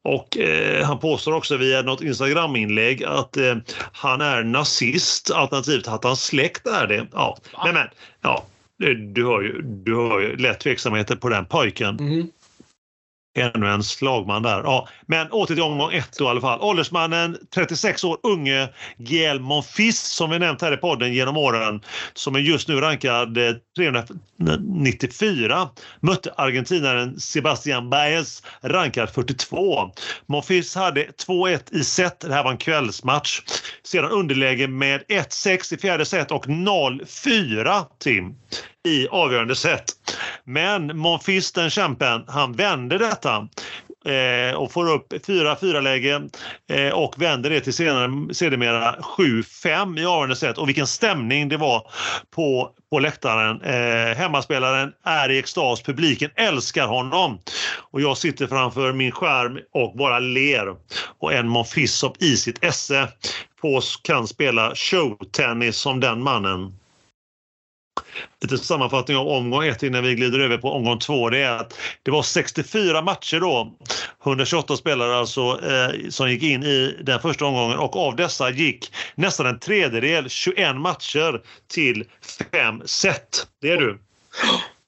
[0.05, 3.57] Och eh, han påstår också via något Instagram-inlägg att eh,
[3.93, 7.07] han är nazist alternativt att hans släkt är det.
[7.13, 7.89] Ja, men, men
[8.21, 8.47] ja,
[9.13, 11.99] du har ju, du har ju lätt tveksamheter på den pojken.
[11.99, 12.27] Mm.
[13.39, 14.63] Ännu en slagman där.
[14.65, 16.61] Ja, men åter till omgång ett då i alla fall.
[16.61, 21.81] Åldersmannen, 36 år, unge Gael Monfils som vi nämnt här i podden genom åren,
[22.15, 25.69] som är just nu rankad eh, 394,
[26.01, 29.91] mötte argentinaren Sebastian Baez, rankad 42.
[30.27, 32.21] Monfils hade 2-1 i set.
[32.21, 33.41] Det här var en kvällsmatch.
[33.83, 38.35] Sedan underläge med 1-6 i fjärde set och 0-4, Tim,
[38.89, 39.85] i avgörande set.
[40.51, 43.49] Men Monfils, den kämpen, han vände detta
[44.05, 46.29] eh, och får upp 4-4 läge
[46.69, 50.59] eh, och vänder det till senare, sedermera 7-5 i avgörande set.
[50.59, 51.87] Och vilken stämning det var
[52.35, 53.63] på, på läktaren.
[53.63, 57.39] Eh, hemmaspelaren är i extas, publiken älskar honom.
[57.91, 60.77] Och jag sitter framför min skärm och bara ler.
[61.19, 63.09] Och en Monfils som i sitt esse
[63.61, 66.80] på kan spela showtennis som den mannen
[68.43, 71.31] lite sammanfattning av omgång ett innan vi glider över på omgång två.
[71.31, 73.75] Det är att det var 64 matcher då.
[74.25, 78.93] 128 spelare alltså eh, som gick in i den första omgången och av dessa gick
[79.15, 82.05] nästan en tredjedel, 21 matcher, till
[82.53, 83.47] fem set.
[83.61, 83.99] Det är du.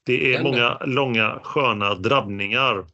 [0.07, 2.85] Det är många långa sköna drabbningar.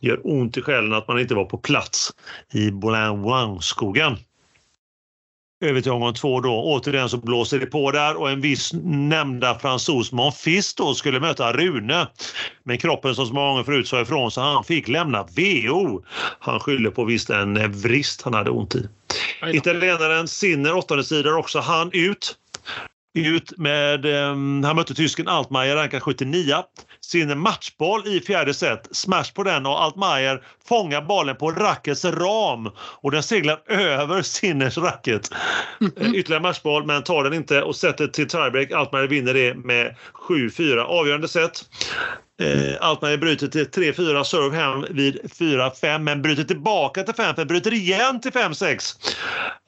[0.00, 2.10] Det gör ont i själen att man inte var på plats
[2.52, 4.16] i Boulin-Wang-skogen
[5.60, 6.62] över till omgång två då.
[6.64, 11.52] Återigen så blåser det på där och en viss nämnda fransos Monfils då skulle möta
[11.52, 12.06] Rune.
[12.62, 16.02] Men kroppen som så många gånger förut sa ifrån så han fick lämna VO.
[16.38, 18.88] Han skyller på visst en vrist han hade ont i.
[19.52, 22.36] Italienaren Sinner, åttonde sidor också han ut
[23.18, 26.54] ut med, um, han mötte tysken Altmaier, rankad 79
[27.08, 28.88] sin matchboll i fjärde set.
[28.90, 34.78] Smash på den och Altmaier fångar bollen på rackets ram och den seglar över Sinners
[34.78, 35.30] racket.
[35.80, 36.14] Mm -hmm.
[36.14, 38.72] Ytterligare matchboll men tar den inte och sätter till tiebreak.
[38.72, 39.94] Altmaier vinner det med
[40.28, 40.78] 7-4.
[40.78, 41.64] Avgörande set.
[42.40, 47.72] Eh, Altmaier bryter till 3-4 serve hem vid 4-5 men bryter tillbaka till 5-5, bryter
[47.72, 48.96] igen till 5-6.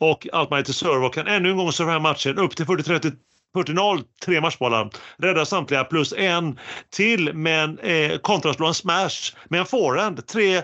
[0.00, 3.12] Och Altmaier till serve och kan ännu en gång serva hem matchen upp till 40-30
[3.54, 4.90] 40-0, tre matchbollar.
[5.16, 6.58] Räddar samtliga plus en
[6.90, 10.26] till men eh, kontraslår en smash med en forehand.
[10.26, 10.62] Tre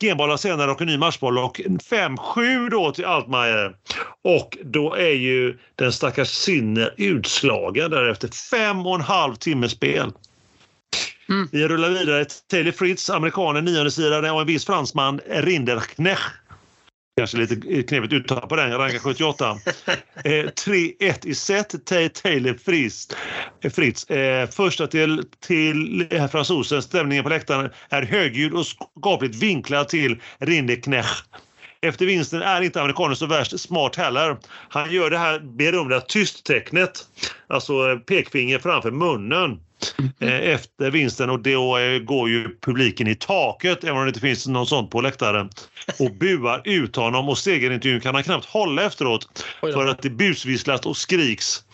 [0.00, 3.76] genbollar senare och en ny matchboll och 5-7 då till Altmaier.
[4.24, 8.28] Och då är ju den stackars Sinner utslagen därefter.
[8.50, 10.12] Fem och en halv timme spel.
[11.28, 11.48] Mm.
[11.52, 16.32] Vi rullar vidare till Taylor Fritz, amerikanen, niondesidare och en viss fransman, Rinderknecht
[17.18, 19.58] Kanske lite knepigt uttal på den, jag rankar 78.
[20.24, 23.08] Eh, 3-1 i set, Taylor Fritz.
[23.62, 24.10] Eh, Fritz.
[24.10, 31.24] Eh, första till, till fransosen, stämningen på läktaren är högljudd och skapligt vinklad till Rindeknech.
[31.80, 34.36] Efter vinsten är inte amerikanen så värst smart heller.
[34.68, 37.06] Han gör det här berömda tysttecknet,
[37.46, 39.58] alltså pekfinger framför munnen eh,
[40.20, 44.46] efter vinsten och då eh, går ju publiken i taket, även om det inte finns
[44.46, 45.50] någon sånt på läktaren,
[45.98, 50.86] och buar ut honom och segerintervjun kan han knappt hålla efteråt för att det busvisslas
[50.86, 51.64] och skriks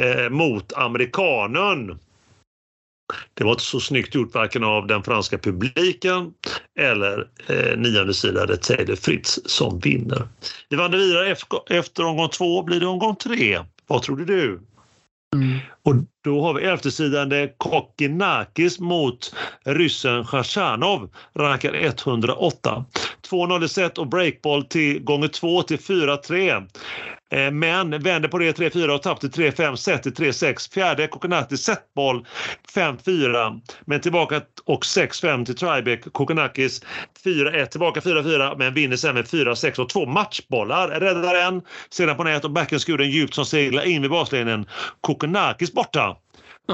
[0.00, 1.98] eh, mot amerikanen.
[3.34, 6.32] Det var inte så snyggt gjort varken av den franska publiken
[6.78, 10.28] eller eh, nionde sidade Taylor Fritz som vinner.
[10.68, 11.36] Vi vandrar vidare
[11.78, 12.62] efter omgång två.
[12.62, 13.58] Blir det omgång tre?
[13.86, 14.60] Vad trodde du?
[15.36, 15.58] Mm.
[15.82, 22.84] Och då har vi elftesidande Kokkinakis mot ryssen Khachanov, rankar 108.
[23.30, 26.68] 2-0 i set och breakball till gånger 2 till 4-3.
[27.30, 30.72] Eh, men vänder på det 3-4 och tappade till 3-5, set till 3-6.
[30.72, 32.26] Fjärde Kokonati setboll
[32.74, 33.60] 5-4.
[33.84, 36.12] Men tillbaka och 6-5 till Tribeck.
[36.12, 36.82] Kokonakis
[37.24, 40.88] 4-1 tillbaka 4-4 men vinner sen med 4-6 och två matchbollar.
[40.88, 44.66] Räddar en, sedan på nät och backenskuren djupt som seglar in vid baslinjen.
[45.00, 46.16] Kokonakis borta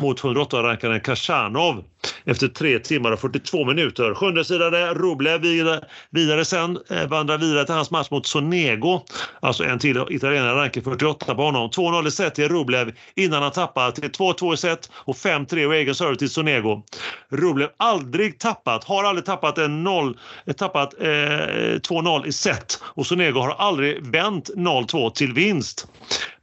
[0.01, 1.85] mot 108-rankaren Kashanov
[2.25, 4.15] efter 3 timmar och 42 minuter.
[4.15, 5.81] Sjunde sidade Rublev vidare,
[6.11, 9.01] vidare sen, eh, vandrar vidare till hans match mot Sonego.
[9.41, 11.71] Alltså en till italienare rankar 48 på honom.
[11.71, 15.75] 2-0 i set till Rublev innan han tappar till 2-2 i set och 5-3 och
[15.75, 16.83] egen serve till Sonego.
[17.29, 23.07] Rublev aldrig tappat, har aldrig tappat en 0, eh, tappat eh, 2-0 i set och
[23.07, 25.87] Sonego har aldrig vänt 0-2 till vinst.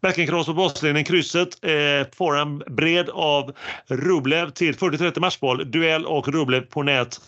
[0.01, 1.49] Backencross på bosslinjen, krysset.
[1.61, 3.40] Eh, får en bred av
[3.88, 5.71] Rublev till 40-30 matchboll.
[5.71, 7.19] Duell och Rublev på nät.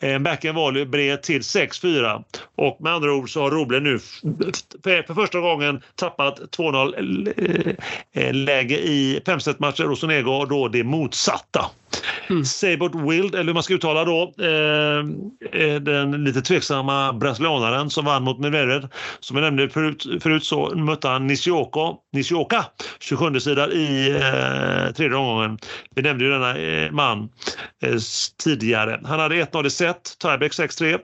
[0.00, 2.24] Eh, backen volley bred till 6-4.
[2.56, 3.98] Och med andra ord så har Rublev nu
[5.06, 7.74] för första gången tappat 2-0
[8.12, 11.70] eh, läge i femsetmatcher och Sonego har då det motsatta.
[12.30, 12.44] Mm.
[12.44, 14.98] Sabot Wild, eller hur man ska uttala då, eh,
[15.62, 18.88] eh, den lite tveksamma brasilianaren som vann mot Medvedev.
[19.20, 22.64] Som jag nämnde förut, förut så mötte han Nishioka, Nishioka
[23.00, 25.58] 27 sidan i eh, tredje omgången.
[25.94, 27.28] Vi nämnde ju denna eh, man
[27.82, 27.96] eh,
[28.44, 29.00] tidigare.
[29.04, 31.00] Han hade 1-0 i set, tiebreak 6-3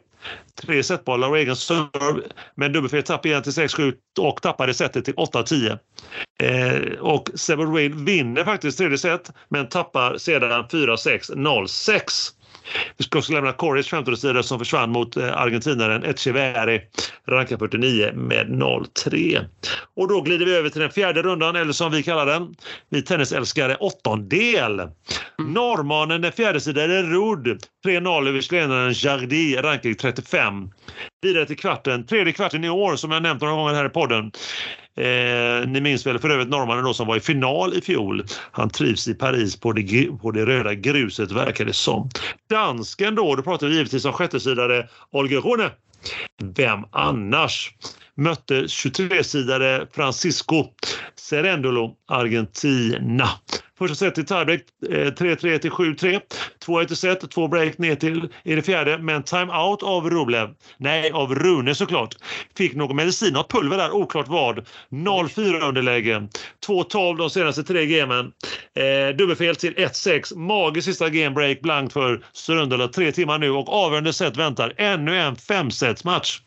[0.55, 2.23] tre setbollar och egen serve
[2.55, 5.79] men dubbelfel tapp igen till 6-7 och tappade setet till 8-10.
[6.43, 12.01] Eh, och Sever vinner faktiskt tredje set men tappar sedan 4-6, 0-6.
[12.97, 16.81] Vi ska också lämna Corris 15 som försvann mot eh, argentinaren Echeverri,
[17.29, 19.45] rankad 49 med 0-3.
[19.97, 22.55] Och då glider vi över till den fjärde rundan, eller som vi kallar den,
[22.91, 24.81] vi tennisälskare, åttondel.
[24.81, 24.93] Mm.
[25.39, 30.71] Norrmannen, den fjärdesidade Rud, 3-0 över chilenaren Jardy, rankad 35.
[31.23, 34.33] Vidare till kvarten, tredje kvarten i år som jag nämnt några gånger här i podden.
[34.97, 38.25] Eh, ni minns väl för övrigt norrmannen då som var i final i fjol.
[38.53, 42.11] Han trivs i Paris på det, på det röda gruset verkar det som.
[42.51, 45.71] Dansken då, då pratar vi givetvis om sjättesidare Olga Rune.
[46.43, 47.75] Vem annars?
[48.21, 50.65] Mötte 23-sidare Francisco
[51.17, 53.29] Serendolo, Argentina.
[53.79, 56.21] Första set i tiebreak eh, 3-3 till 7-3.
[56.67, 58.99] 2-1 i set, två break ner till i det fjärde.
[58.99, 60.49] Men timeout av Rublev.
[60.77, 62.15] Nej, av Rune såklart.
[62.57, 64.67] Fick någon medicin, något pulver där, oklart vad.
[64.91, 66.29] 0-4 underläge.
[66.67, 68.33] 2-12 de senaste tre gamen.
[68.77, 70.37] Eh, dubbelfel till 1-6.
[70.37, 72.89] Magisk sista gamebreak blankt för Sörundala.
[72.89, 74.75] Tre timmar nu och avgörande set väntar.
[74.77, 76.41] Ännu en femsetsmatch.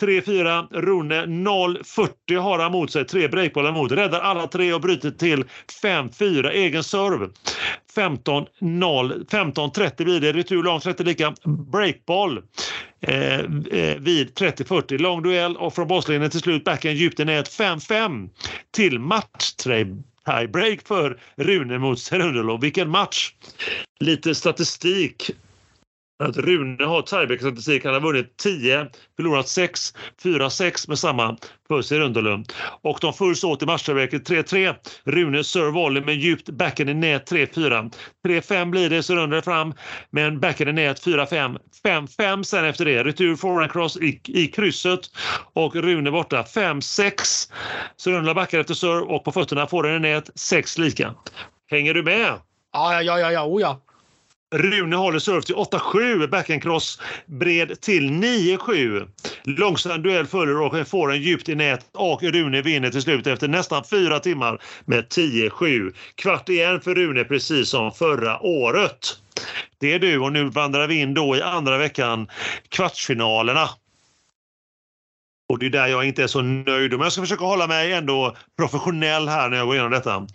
[0.00, 3.04] 3-4, Rune 0-40 har han mot sig.
[3.04, 3.92] Tre breakbollar mot.
[3.92, 5.44] Räddar alla tre och bryter till
[5.82, 6.50] 5-4.
[6.50, 7.28] Egen serve.
[7.96, 9.26] 15-0.
[9.26, 10.32] 15-30 blir det.
[10.32, 11.34] Retur lång, 30 lika.
[11.72, 12.42] Breakboll.
[13.00, 14.98] Eh, eh, vid 30-40.
[14.98, 18.28] Lång duell och från bosslinjen till slut backen djupt i nät 5-5
[18.70, 19.52] till match
[20.26, 22.56] tiebreak för Rune mot Serundolo.
[22.56, 23.32] Vilken match!
[24.00, 25.30] Lite statistik
[26.20, 27.84] att Rune har tiebreak-statistik.
[27.84, 31.36] Han har vunnit 10, förlorat 6, 4-6 med samma
[31.68, 32.52] för Serundolund.
[32.82, 34.74] Och de följs åt i matchtiebreaket 3-3.
[35.04, 37.92] Rune serve volley med djupt backen i nät 3-4.
[38.26, 39.74] 3-5 blir det, Serundolund fram
[40.10, 41.58] men backen i nät 4-5.
[41.84, 43.04] 5-5 sen efter det.
[43.04, 45.00] Retur forehand cross i, i krysset
[45.52, 46.42] och Rune borta.
[46.42, 47.12] 5-6.
[47.96, 51.14] Serundolund backar efter serve och på fötterna får den i nät 6 lika.
[51.70, 52.34] Hänger du med?
[52.72, 53.80] Ja, ja, ja, ja, oh ja.
[54.54, 59.08] Rune håller serve till 8-7, backhandcross bred till 9-7.
[59.44, 63.48] Långsam duell följer och får en djupt i nät och Rune vinner till slut efter
[63.48, 65.94] nästan fyra timmar med 10-7.
[66.14, 69.18] Kvart igen för Rune precis som förra året.
[69.78, 72.28] Det är du och nu vandrar vi in då i andra veckan
[72.68, 73.68] kvartsfinalerna.
[75.48, 76.90] Och det är där jag inte är så nöjd.
[76.90, 80.26] Men jag ska försöka hålla mig ändå professionell här när jag går igenom detta.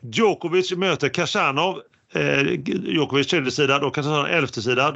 [0.00, 1.80] Djokovic möter Kasanov
[2.14, 4.94] Eh, Djokovic tredje sida, och Khachanov elfte sida.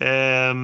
[0.00, 0.54] Eh,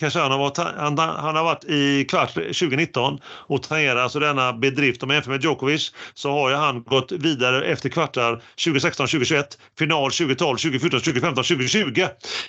[0.00, 5.02] Khachanov han, han har varit i kvart 2019 och tangerar alltså denna bedrift.
[5.02, 9.58] Om man jämför med Djokovic så har ju han gått vidare efter kvartar 2016, 2021,
[9.78, 12.06] final 2012, 2014, 2015, 2020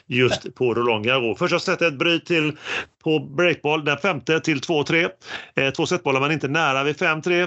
[0.07, 1.39] just på Roland Garros.
[1.39, 2.57] Första setet bryt till
[3.03, 5.09] på breakball, den femte till 2-3.
[5.55, 7.41] Eh, två setbollar men inte nära vid 5-3.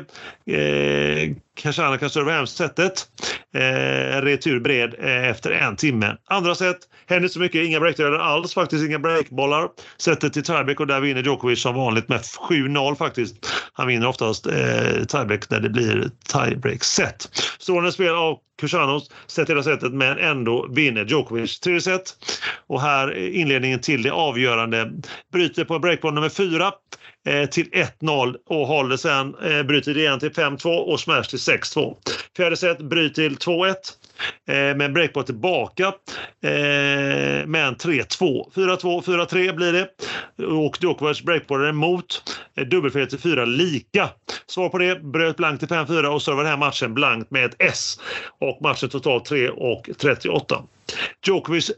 [0.46, 3.06] Eh, Khashana kan serva hem setet.
[3.54, 6.16] Eh, retur bred eh, efter en timme.
[6.26, 9.68] Andra set händer inte så mycket, inga breakdödar alls faktiskt, inga breakbollar.
[9.96, 13.52] Setet till tiebreak och där vinner Djokovic som vanligt med 7-0 faktiskt.
[13.72, 17.28] Han vinner oftast eh, tiebreak när det blir tiebreak-set.
[17.58, 22.14] Strålande spel av Kusanos sett hela setet men ändå vinner Djokovic tredje set.
[22.66, 24.92] Och här eh, inledningen till det avgörande.
[25.32, 26.72] Bryter på breakboll nummer fyra.
[27.26, 31.96] Eh, till 1-0 och håller sen, eh, bryter igen till 5-2 och smash till 6-2.
[32.36, 33.74] Fjärde set bryter till 2-1
[34.48, 35.92] eh, med breakboard tillbaka.
[37.46, 38.52] Men 3-2.
[38.54, 39.88] 4-2, 4-3 blir det.
[40.44, 42.22] Och Djokovic breakboardar emot.
[42.56, 44.08] Eh, dubbelfel till 4 lika.
[44.46, 48.00] Svar på det, bröt blankt till 5-4 och servar här matchen blankt med ett S.
[48.38, 50.62] Och matchen totalt 3 och 38.
[51.26, 51.70] Djokovic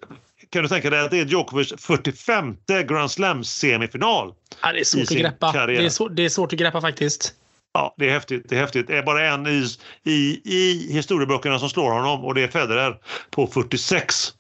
[0.51, 2.57] kan du tänka dig att det är Djokovic 45
[2.89, 4.35] Grand Slam-semifinal?
[4.63, 5.67] Ja, det är svårt att greppa.
[5.67, 7.35] Det är, det är svårt att greppa faktiskt.
[7.75, 8.49] Ja, det är häftigt.
[8.49, 8.87] Det är häftigt.
[8.87, 9.67] Det är bara en i,
[10.05, 12.99] i, i historieböckerna som slår honom och det är Federer
[13.31, 14.15] på 46.
[14.15, 14.35] Så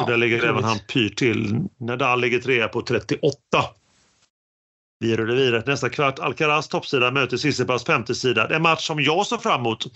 [0.00, 1.64] ja, där ligger även han pyrt till.
[1.80, 3.30] Nadal ligger trea på 38.
[4.98, 6.18] Vi rullar vidare nästa kvart.
[6.18, 8.46] Alcaraz toppsida möter Sissipas femtesida.
[8.46, 9.86] Det är En match som jag ser fram emot.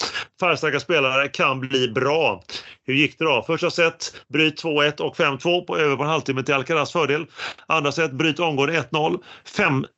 [0.40, 2.42] Färgstarka spelare kan bli bra.
[2.86, 3.44] Hur gick det då?
[3.46, 7.26] Första set, bryt 2-1 och 5-2 på över på en halvtimme till Alcaraz fördel.
[7.66, 9.18] Andra set, bryt omgående 1-0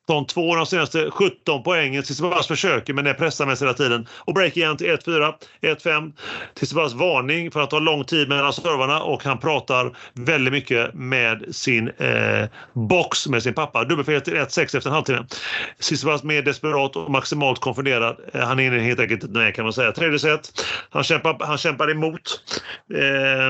[0.07, 2.03] de två senaste 17 poängen.
[2.03, 4.07] Tsitsipas försöker men är pressar hela tiden.
[4.19, 6.13] Och break igen till 1-4, 1-5.
[6.55, 11.55] Tsitsipas varning för att ta lång tid mellan servarna och han pratar väldigt mycket med
[11.55, 13.85] sin eh, box med sin pappa.
[13.85, 15.27] Dubbelfel till 1-6 efter en halvtimme.
[15.81, 18.17] Tsitsipas mer desperat och maximalt konfunderad.
[18.35, 19.93] Eh, han är helt enkelt inte med kan man säga.
[19.93, 20.65] Tredje set.
[20.91, 22.43] Han kämpar, han kämpar emot.
[22.95, 23.47] Eh,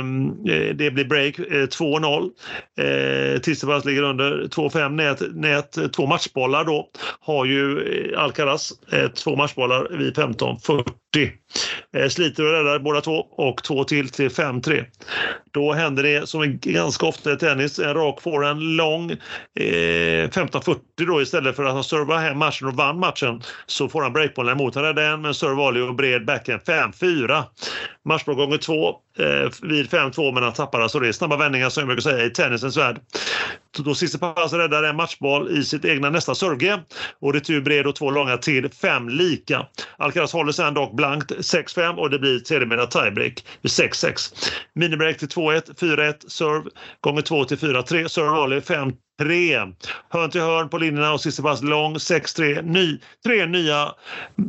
[0.54, 2.30] eh det blir break 2-0.
[2.78, 5.92] Eh, eh Tsitsipas ligger under 2-5 nät, nät.
[5.92, 6.88] Två matchbollar då
[7.20, 7.80] har ju
[8.12, 8.72] eh, Alcaraz.
[8.92, 10.84] Eh, två matchbollar vid 15-40.
[11.96, 14.84] Eh, sliter och räddar båda två och två till till 5-3.
[15.50, 20.78] Då händer det som är ganska ofta i tennis, en rak forehand lång eh, 15-40
[20.96, 24.52] då istället för att han servar hem matchen och vann matchen så får han breakbollen
[24.52, 24.74] emot.
[24.74, 27.42] Han räddar en med serve och bred backhand 5-4.
[28.04, 28.88] Matchboll gånger två
[29.18, 31.12] eh, vid 5-2 men han tappar alltså det.
[31.12, 33.00] Snabba vändningar som jag brukar säga i tennisens värld.
[33.78, 36.80] Då Tsitsipas räddar en matchboll i sitt egna nästa serve
[37.20, 39.66] och retur bred och två långa till fem lika.
[39.96, 44.52] Alcaraz håller sen dock blankt 6-5 och det blir sedermera tiebreak vid 6-6.
[44.74, 49.56] Minibreak till 2-1, 4-1, serve gånger 2 till 4-3, serve volley 5 3.
[50.08, 52.62] Hörn till hörn på linjerna och sista pass lång 6-3.
[52.62, 53.94] Ny, tre nya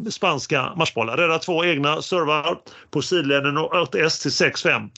[0.09, 1.17] spanska matchbollar.
[1.17, 2.57] Rädda två egna servar
[2.91, 4.89] på sidlinjen och 1 S till 6-5.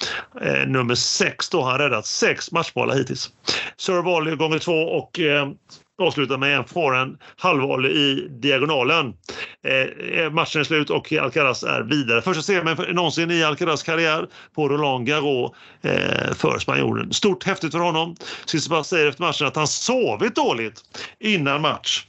[0.42, 3.30] Eh, nummer 6 då har han räddat sex matchbollar hittills.
[3.78, 5.50] Serve volley gånger 2 och eh,
[6.02, 9.14] avslutar med en forehand halvvolley i diagonalen.
[9.64, 12.22] Eh, eh, matchen är slut och Alcaraz är vidare.
[12.22, 17.14] Första semin någonsin i Alcaraz karriär på Roland Garros eh, för spanjoren.
[17.14, 18.16] Stort häftigt för honom.
[18.46, 20.82] Tsitsipas säger efter matchen att han sovit dåligt
[21.20, 22.06] innan match.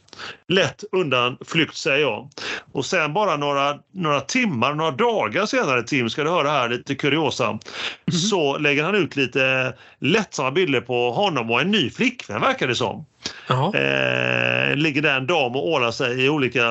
[0.48, 2.28] Lätt undanflykt säger jag.
[2.72, 6.94] Och sen bara några, några timmar, några dagar senare Tim, ska du höra här lite
[6.94, 7.58] kuriosa, mm
[8.06, 8.12] -hmm.
[8.12, 12.74] så lägger han ut lite lättsamma bilder på honom och en ny flickvän verkar det
[12.74, 13.04] som.
[13.48, 16.64] Eh, ligger där en dam och ålar sig i olika,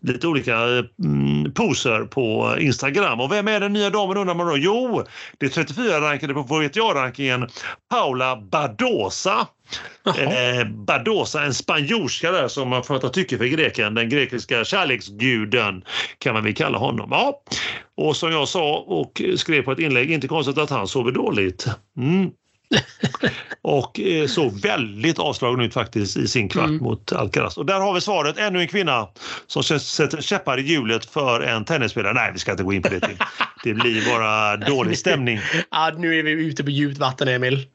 [0.00, 0.56] lite olika
[1.04, 3.20] mm, poser på Instagram.
[3.20, 4.56] Och vem är den nya damen undrar man då?
[4.56, 5.04] Jo,
[5.38, 7.48] det är 34 rankade på VTA-rankingen
[7.90, 9.46] Paula Badosa.
[10.06, 15.84] Eh, Badosa, en spanjorska där som har fattat tycke för greken, den grekiska kärleksguden
[16.18, 17.08] kan man väl kalla honom.
[17.10, 17.42] Ja.
[17.96, 21.66] Och som jag sa och skrev på ett inlägg, inte konstigt att han sover dåligt.
[21.96, 22.30] Mm
[23.62, 26.82] och eh, såg väldigt avslagen ut faktiskt i sin kvart mm.
[26.82, 27.56] mot Alcaraz.
[27.56, 28.38] Och där har vi svaret.
[28.38, 29.08] Ännu en kvinna
[29.46, 32.12] som sätter käppar i hjulet för en tennisspelare.
[32.12, 33.18] Nej, vi ska inte gå in på det.
[33.64, 35.40] Det blir bara dålig stämning.
[35.70, 37.66] ja, nu är vi ute på djupt vatten, Emil.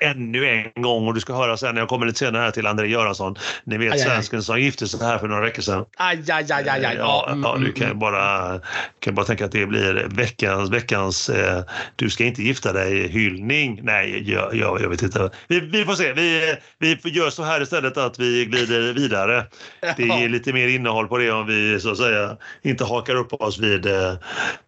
[0.00, 2.88] Ännu en gång och du ska höra sen jag kommer lite senare här till André
[2.88, 3.36] Göransson.
[3.64, 4.42] Ni vet aj, svensken aj.
[4.44, 5.84] som gifte sig här för några veckor sedan.
[5.96, 6.96] Aj, aj, aj, aj, aj.
[6.98, 8.60] Ja, mm, ja, du kan mm, bara,
[9.00, 11.62] kan bara tänka att det blir veckans, veckans eh,
[11.96, 13.80] du ska inte gifta dig hyllning.
[13.82, 15.30] Nej, jag, jag, jag vet inte.
[15.48, 16.12] Vi, vi får se.
[16.12, 19.46] Vi, vi gör så här istället att vi glider vidare.
[19.96, 23.32] Det är lite mer innehåll på det om vi så att säga inte hakar upp
[23.32, 24.10] oss vid eh,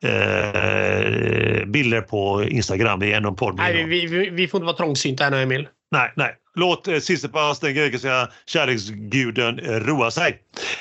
[0.03, 3.01] eh bilder på Instagram.
[3.01, 3.57] Vi är ändå en podd.
[3.57, 5.68] Nej, vi, vi, vi får inte vara trångsynta här nu, Emil.
[5.91, 6.37] Nej, nej.
[6.55, 10.39] Låt eh, Sisyfos, den grekiska kärleksguden, eh, roa sig.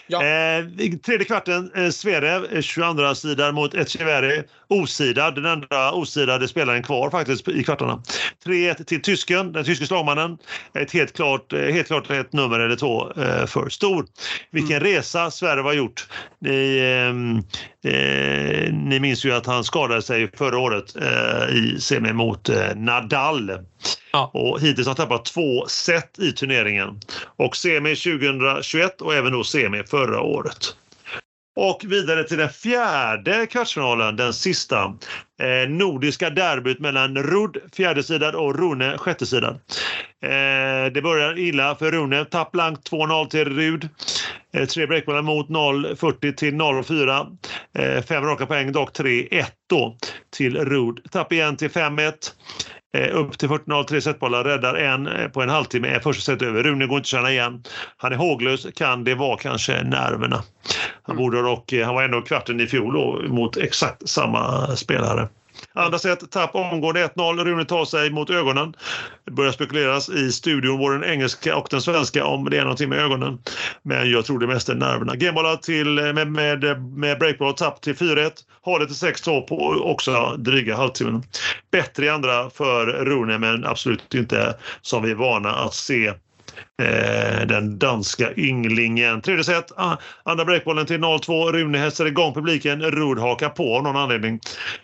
[0.08, 0.24] Ja.
[0.24, 0.66] Eh,
[1.06, 7.10] tredje kvarten, eh, Zverev, 22 eh, sidan mot Etcheverry, osidad, den enda osidade spelaren kvar
[7.10, 8.04] faktiskt i kvartarna.
[8.46, 10.38] 3-1 till tysken, den tyske slagmannen.
[10.74, 14.06] Ett helt klart, helt klart ett nummer eller två eh, för stor.
[14.52, 14.94] Vilken mm.
[14.94, 16.08] resa Zverev har gjort.
[16.40, 16.78] Ni,
[17.84, 20.96] eh, ni minns ju att han skadade sig förra året
[21.54, 23.52] i semi mot Nadal.
[24.12, 24.32] Ja.
[24.34, 27.00] Och hittills har han tappat två set i turneringen.
[27.36, 30.76] Och semi 2021 och även då semi förra året.
[31.56, 34.94] Och vidare till den fjärde kvartsfinalen, den sista.
[35.42, 39.60] Eh, nordiska derbyt mellan Rudd, fjärdesidad, och Rune, sjättesidad.
[40.24, 42.26] Eh, det börjar illa för Rune.
[42.26, 43.90] Tapp blankt 2-0 till Rud.
[44.54, 47.38] Eh, tre breakbollar mot 0-40 till 0-4.
[47.74, 49.98] Eh, fem raka poäng, dock 3-1 då
[50.30, 51.12] till Rud.
[51.12, 52.14] Tapp igen till 5-1.
[52.94, 56.42] Eh, upp till 40-0, tre setbollar, räddar en eh, på en halvtimme, är första set
[56.42, 56.64] över.
[56.64, 57.64] Rune går inte att känna igen.
[57.98, 60.44] Han är håglös, kan det vara kanske nerverna.
[61.02, 61.24] Han, mm.
[61.24, 65.28] borde dock, eh, han var ändå kvarten i fjol då, mot exakt samma spelare.
[65.74, 67.44] Andra set, tapp omgående 1-0.
[67.44, 68.74] Rune tar sig mot ögonen.
[69.26, 72.90] Det börjar spekuleras i studion, både den engelska och den svenska, om det är någonting
[72.90, 73.40] med ögonen.
[73.82, 75.16] Men jag tror det mest är nerverna.
[75.16, 78.32] Gamebollar till, med, med, med breakball, tapp till 4-1.
[78.62, 79.56] Har det till 6-2 på
[79.92, 81.24] också dryga halvtimmen.
[81.72, 86.14] Bättre i andra för Rune, men absolut inte som vi är vana att se
[86.82, 89.22] Eh, den danska ynglingen.
[89.22, 91.52] Tredje set, ah, andra breakbollen till 0-2.
[91.52, 92.82] Rune hetsar igång publiken.
[92.82, 94.40] Rud hakar på av någon anledning.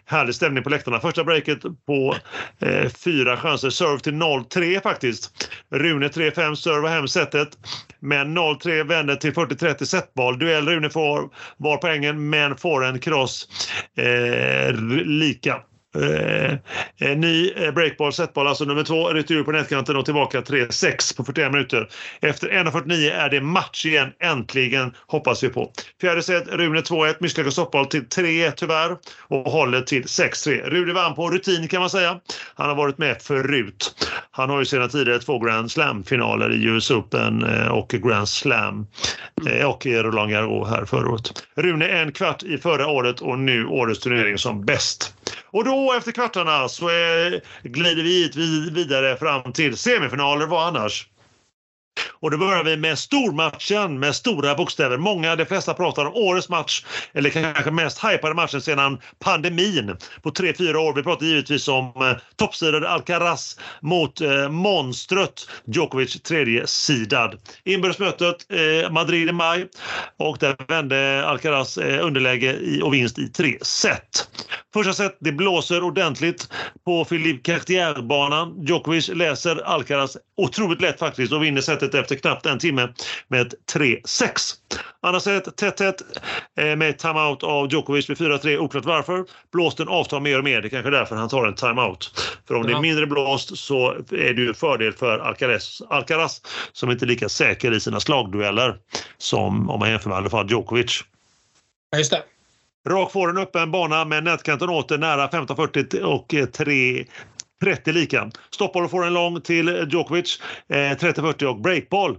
[0.06, 1.00] Härlig stämning på läktarna.
[1.00, 2.16] Första breaket på
[2.60, 3.70] eh, fyra chanser.
[3.70, 5.50] Serve till 0-3 faktiskt.
[5.72, 7.50] Rune 3-5 servar hem setet.
[8.00, 10.40] Men 0-3 vänder till 40-30 setboll.
[10.40, 13.48] Duell Rune får var poängen men får en kross.
[13.98, 14.74] eh,
[15.06, 15.62] lika.
[15.96, 16.52] Eh,
[17.00, 21.24] eh, ny eh, breakball, setboll, alltså nummer två, retur på nätkanten och tillbaka 3-6 på
[21.24, 21.90] 41 minuter.
[22.22, 25.72] Efter 1.49 är det match igen, äntligen hoppas vi på.
[26.02, 30.70] Fjärde set, Rune 2-1, misslyckad stoppboll till 3 tyvärr och håller till 6-3.
[30.70, 32.20] Rune vann på rutin kan man säga.
[32.56, 34.08] Han har varit med förut.
[34.32, 38.88] Han har ju sedan tidigare två Grand Slam-finaler i US Open eh, och Grand Slam
[39.66, 41.44] och i Roland Garros här förra året.
[41.56, 45.17] Rune en kvart i förra året och nu årets turnering som bäst.
[45.52, 48.30] Och då efter kvartarna så är, glider vi
[48.72, 50.46] vidare fram till semifinaler.
[50.46, 51.08] Vad annars?
[52.20, 54.98] Och då börjar vi med stormatchen med stora bokstäver.
[54.98, 60.30] Många, de flesta pratar om årets match, eller kanske mest hypade matchen sedan pandemin på
[60.30, 60.94] 3-4 år.
[60.94, 67.40] Vi pratar givetvis om eh, toppsidade Alcaraz mot eh, monstret Djokovic tredje sidad.
[67.64, 69.68] Inbördesmötet eh, Madrid i maj
[70.18, 74.28] och där vände Alcaraz eh, underläge i, och vinst i tre set.
[74.78, 76.50] Första set, det blåser ordentligt
[76.86, 78.64] på Philippe Cartier-banan.
[78.66, 82.94] Djokovic läser Alcaraz otroligt lätt faktiskt och vinner setet efter knappt en timme
[83.28, 84.54] med 3-6.
[85.02, 86.02] Andra set, tätt tätt
[86.60, 88.58] eh, med timeout av Djokovic med 4-3.
[88.58, 89.26] Oklart varför.
[89.52, 90.62] Blåsten avtar mer och mer.
[90.62, 92.12] Det är kanske är därför han tar en timeout.
[92.48, 92.68] För om ja.
[92.68, 97.08] det är mindre blåst så är det ju fördel för Alcaraz, Alcaraz som inte är
[97.08, 98.78] lika säker i sina slagdueller
[99.18, 101.04] som om man jämför med i alla fall Djokovic.
[101.92, 102.24] Ja, just det.
[102.90, 107.06] Rak får en öppen bana med nätkanten åter nära 15-40 och eh, 3
[107.62, 108.32] 30 lika.
[108.50, 112.18] Stoppboll får en lång till Djokovic, eh, 30-40 och breakboll.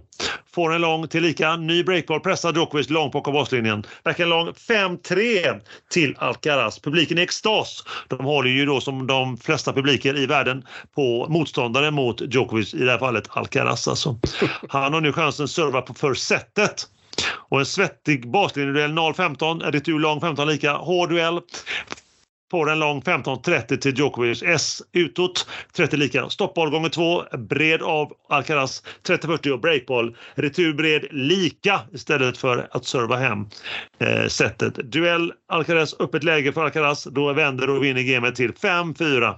[0.55, 1.55] Får en lång till lika.
[1.55, 3.83] Ny breakboll pressar Djokovic långt på baslinjen.
[4.03, 5.61] Verkar lång 5-3
[5.91, 6.79] till Alcaraz.
[6.79, 7.83] Publiken är i extas.
[8.07, 10.63] De håller ju då som de flesta publiker i världen
[10.95, 14.19] på motståndare mot Djokovic, i det här fallet Alcaraz alltså.
[14.69, 16.87] Han har nu chansen att serva på för setet.
[17.49, 20.73] Och en svettig baslinjeduell 0-15, retur lång 15 lika.
[20.73, 21.41] Hård duell.
[22.51, 24.43] Får en lång 15-30 till Djokovic.
[24.43, 26.29] S utåt 30 lika.
[26.29, 27.23] Stoppboll gånger två.
[27.37, 30.15] Bred av Alcaraz 30-40 och breakboll.
[30.35, 33.45] Retur bred lika istället för att serva hem
[33.99, 34.91] eh, sättet.
[34.91, 37.03] Duell Alcaraz öppet läge för Alcaraz.
[37.03, 39.35] Då vänder och vinner gamet till 5-4.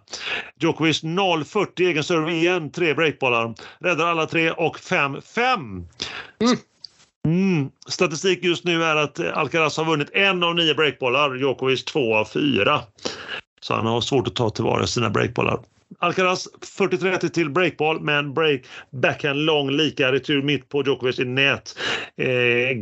[0.60, 2.72] Djokovic 0-40 egen serve igen.
[2.72, 3.54] Tre breakbollar.
[3.80, 5.86] Räddar alla tre och 5-5.
[6.42, 6.58] Mm.
[7.28, 7.70] Mm.
[7.88, 12.26] Statistik just nu är att Alcaraz har vunnit en av nio breakbollar, Djokovic två av
[12.26, 12.82] fyra.
[13.62, 15.60] Så han har svårt att ta tillvara sina breakbollar.
[16.00, 16.48] Alcaraz
[16.80, 21.76] 40-30 till breakball, men break, backhand lång lika retur mitt på Djokovic i nät.
[22.18, 22.28] Eh,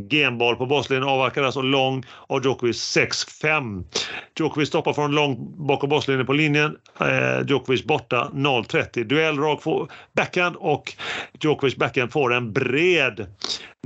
[0.09, 3.83] genball på baslinjen av Alcaraz och lång av Djokovic 6-5.
[4.39, 6.75] Djokovic stoppar från lång bakom baslinjen på linjen.
[6.99, 9.03] Eh, Djokovic borta 0-30.
[9.03, 9.63] Duell rak
[10.15, 10.93] backhand och
[11.43, 13.27] Djokovic backhand får en bred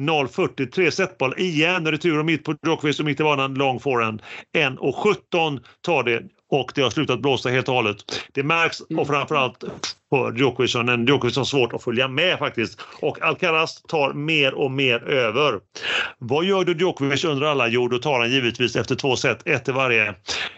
[0.01, 0.71] 0-40.
[0.71, 1.87] Tre setboll igen.
[1.87, 4.21] Retur och mitt på Djokovic och mitt i banan lång forehand.
[4.57, 7.97] 1-17 tar det och det har slutat blåsa helt och hållet.
[8.31, 9.63] Det märks och framförallt
[10.09, 10.75] på Djokovic.
[11.07, 12.81] Djokovic har svårt att följa med faktiskt.
[13.01, 15.59] Och Alcaraz tar mer och mer över.
[16.17, 17.67] Vad gör då Djokovic under alla?
[17.67, 20.15] Jo, då tar han givetvis efter två set, ett till varje,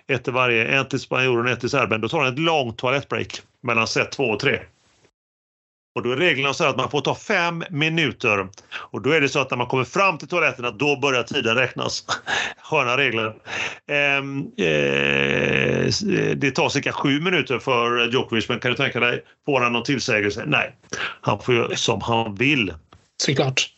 [0.08, 2.02] ett till varje, en till spanjoren och ett till serben.
[2.02, 4.60] Då tar han ett långt toalettbreak mellan set två och tre.
[5.96, 8.48] Och då är reglerna så att man får ta fem minuter.
[8.74, 11.24] Och då är det så att när man kommer fram till toaletten att då börjar
[11.24, 12.06] tiden räknas.
[12.64, 13.36] Sköna regler.
[13.88, 14.18] Eh,
[14.68, 15.92] eh,
[16.36, 19.84] det tar cirka sju minuter för Djokovic, men kan du tänka dig, får han någon
[19.84, 20.44] tillsägelse?
[20.48, 20.76] Nej,
[21.22, 22.74] han får göra som han vill.
[23.18, 23.75] Såklart.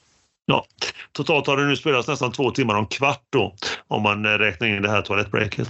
[0.49, 0.65] Ja,
[1.11, 3.55] totalt har det nu spelats nästan två timmar och en kvart då,
[3.87, 5.67] om man räknar in det här toalettbreaket.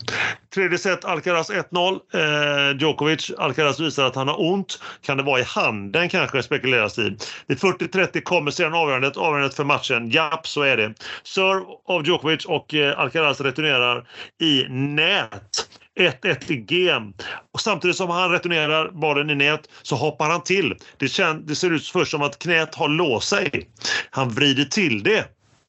[0.53, 1.99] Tredje set, Alcaraz 1-0.
[2.13, 4.79] Eh, Djokovic, Alcaraz visar att han har ont.
[5.01, 7.17] Kan det vara i handen kanske, spekuleras i.
[7.47, 10.09] Vid 40-30 kommer sedan avgörandet, avgörandet för matchen.
[10.09, 10.93] Japp, så är det.
[11.23, 14.07] Serve av Djokovic och eh, Alcaraz returnerar
[14.41, 15.67] i nät.
[15.97, 17.13] 1-1 i game.
[17.53, 20.75] Och samtidigt som han returnerar bollen i nät så hoppar han till.
[20.97, 23.69] Det, kän, det ser ut först som att knät har låst sig.
[24.09, 25.25] Han vrider till det.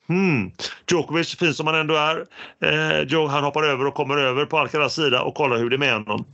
[0.09, 0.51] Hmm.
[0.91, 2.25] Djokovic, fin som han ändå är,
[2.65, 5.79] eh, han hoppar över och kommer över på Alcaraz sida och kollar hur det är
[5.79, 6.25] med honom.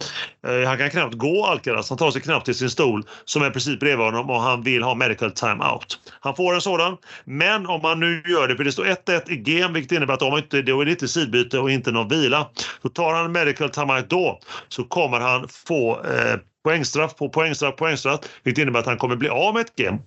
[0.46, 3.50] Eh, han kan knappt gå Alcaraz, han tar sig knappt till sin stol som är
[3.50, 5.98] precis bredvid honom och han vill ha medical time out.
[6.20, 9.36] Han får en sådan, men om han nu gör det, för det står 1-1 i
[9.36, 12.48] game vilket innebär att om inte, då är det inte sidbyte och inte någon vila.
[12.82, 17.76] Så tar han medical time out då så kommer han få eh, poängstraff på poängstraff,
[17.76, 19.98] poängstraff vilket innebär att han kommer bli av med ett game.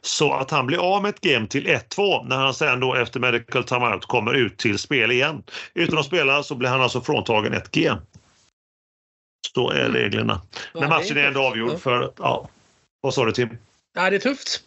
[0.00, 3.20] Så att han blir av med ett game till 1-2 när han sen då efter
[3.20, 5.42] medical timeout kommer ut till spel igen.
[5.74, 8.00] Utan att spela så blir han alltså fråntagen ett game.
[9.54, 10.40] Så är reglerna.
[10.74, 12.12] Ja, Men matchen är, är ändå avgjord för...
[12.18, 12.48] Ja.
[13.00, 13.58] Vad sa du Tim?
[13.94, 14.62] Ja, det är tufft.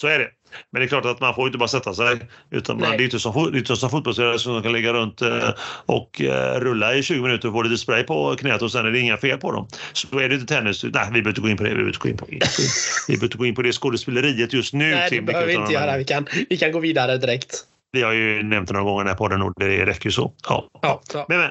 [0.00, 0.28] Så är det.
[0.72, 2.18] Men det är klart att man får inte bara sätta sig.
[2.50, 5.50] Utan man, det är inte som, inte som fotbollsspelare som kan ligga runt eh,
[5.86, 8.90] och eh, rulla i 20 minuter och få lite spray på knät och sen är
[8.90, 9.68] det inga fel på dem.
[9.92, 10.84] Så är det inte tennis.
[10.84, 11.68] Nej, vi behöver inte gå in på det.
[11.68, 12.26] Vi behöver inte gå in på,
[13.08, 14.94] vi behöver gå in på det skådespeleriet just nu.
[14.94, 15.98] Nej, det behöver vi inte göra.
[15.98, 17.64] Vi kan, vi kan gå vidare direkt.
[17.92, 20.12] Vi har ju nämnt det några gånger i den här podden och det räcker ju
[20.12, 20.32] så.
[20.48, 20.68] Ja.
[20.82, 21.26] ja, ja.
[21.28, 21.48] Men, men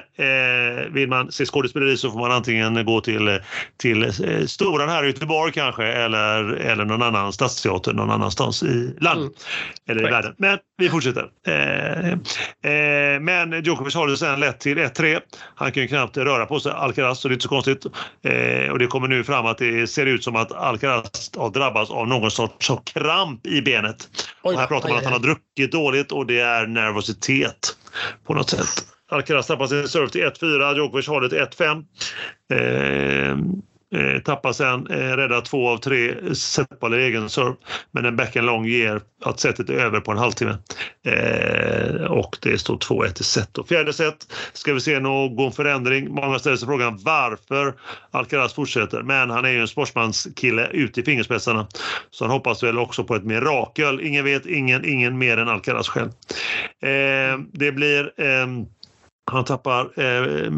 [0.78, 3.40] eh, vill man se skådespeleri så får man antingen gå till,
[3.76, 8.94] till eh, Storan här i Göteborg kanske eller, eller någon annan stadsteater någon annanstans i
[9.00, 9.32] landet.
[9.86, 9.98] Mm.
[9.98, 10.34] Eller i världen.
[10.38, 11.30] Men vi fortsätter.
[11.46, 12.10] Eh,
[12.72, 15.20] eh, men Djokovic har det sen lett till 1-3.
[15.54, 17.86] Han kan ju knappt röra på sig, Alcaraz, så det är inte så konstigt.
[18.24, 21.90] Eh, och det kommer nu fram att det ser ut som att Alcaraz har drabbats
[21.90, 24.08] av någon sorts kramp i benet.
[24.42, 27.76] Oj, här pratar man att han har druckit dåligt och det är nervositet
[28.26, 28.68] på något sätt.
[29.10, 31.84] Alcaraz tappar sin serve till 1-4, Djokovic har det till 1-5.
[32.50, 33.36] Eh,
[33.94, 37.54] Eh, tappar sen, eh, räddar två av tre setbollar i egen serve.
[37.90, 40.56] Men en backhand lång ger att setet är över på en halvtimme.
[41.06, 43.58] Eh, och det står 2-1 i set.
[43.58, 46.14] Och fjärde set ska vi se någon förändring.
[46.14, 47.74] Många ställer sig frågan varför
[48.10, 49.02] Alcaraz fortsätter.
[49.02, 51.66] Men han är ju en sportsmanskille ut i fingerspetsarna.
[52.10, 54.00] Så han hoppas väl också på ett mirakel.
[54.00, 56.10] Ingen vet, ingen, ingen mer än Alcaraz själv.
[56.82, 58.66] Eh, det blir ehm,
[59.32, 60.50] han tappar eh,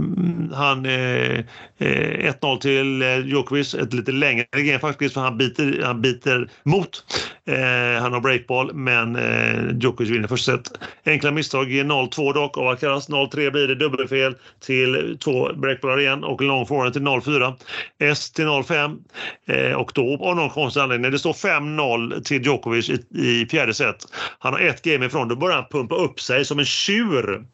[0.55, 1.45] han, eh,
[1.79, 6.51] 1-0 eh, till eh, Djokovic, ett lite längre game faktiskt för han biter, han biter
[6.63, 7.05] mot.
[7.47, 10.71] Eh, han har breakball men eh, Djokovic vinner första set.
[11.07, 13.09] Enkla misstag ger 0-2 dock av Alcaraz.
[13.09, 17.55] 0-3 blir det dubbelfel till två breakballar igen och lång forehand till 0-4.
[17.99, 18.99] S till 0-5
[19.47, 23.75] eh, och då av någon konstig anledning, det står 5-0 till Djokovic i, i fjärde
[23.75, 23.97] set.
[24.39, 27.45] Han har ett game ifrån, då börjar han pumpa upp sig som en tjur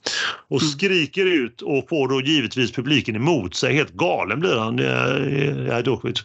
[0.48, 0.70] och mm
[1.06, 3.74] skriker ut och får då givetvis publiken emot sig.
[3.74, 6.24] Helt galen blir han, eh, eh Djokovic.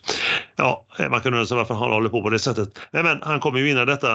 [0.55, 2.79] Ja, eh, man kan undra sig varför han håller på på det sättet.
[2.91, 4.09] Men, men han kommer ju vinna detta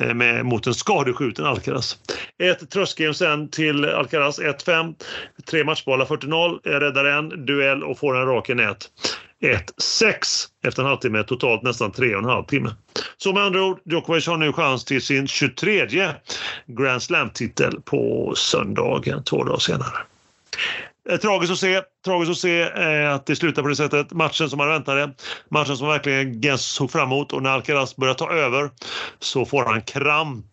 [0.00, 1.98] eh, med, mot en skadeskjuten Alcaraz.
[2.42, 4.94] Ett tröstgame sen till Alcaraz, 1-5.
[5.50, 6.80] Tre matchbollar, 40-0.
[6.80, 8.88] Räddar en duell och får en rak i nät.
[9.42, 12.74] 1-6 efter en halvtimme, totalt nästan tre och en halv timme.
[13.16, 15.86] Så med andra ord, Djokovic har nu chans till sin 23
[16.66, 19.98] Grand Slam-titel på söndagen, två dagar senare.
[21.08, 21.82] Eh, tragiskt att se.
[22.04, 24.12] Tragiskt att se eh, att det slutar på det sättet.
[24.12, 25.10] Matchen som man väntade.
[25.48, 28.70] Matchen som verkligen såg fram emot och när Alcaraz börjar ta över
[29.18, 30.46] så får han kramp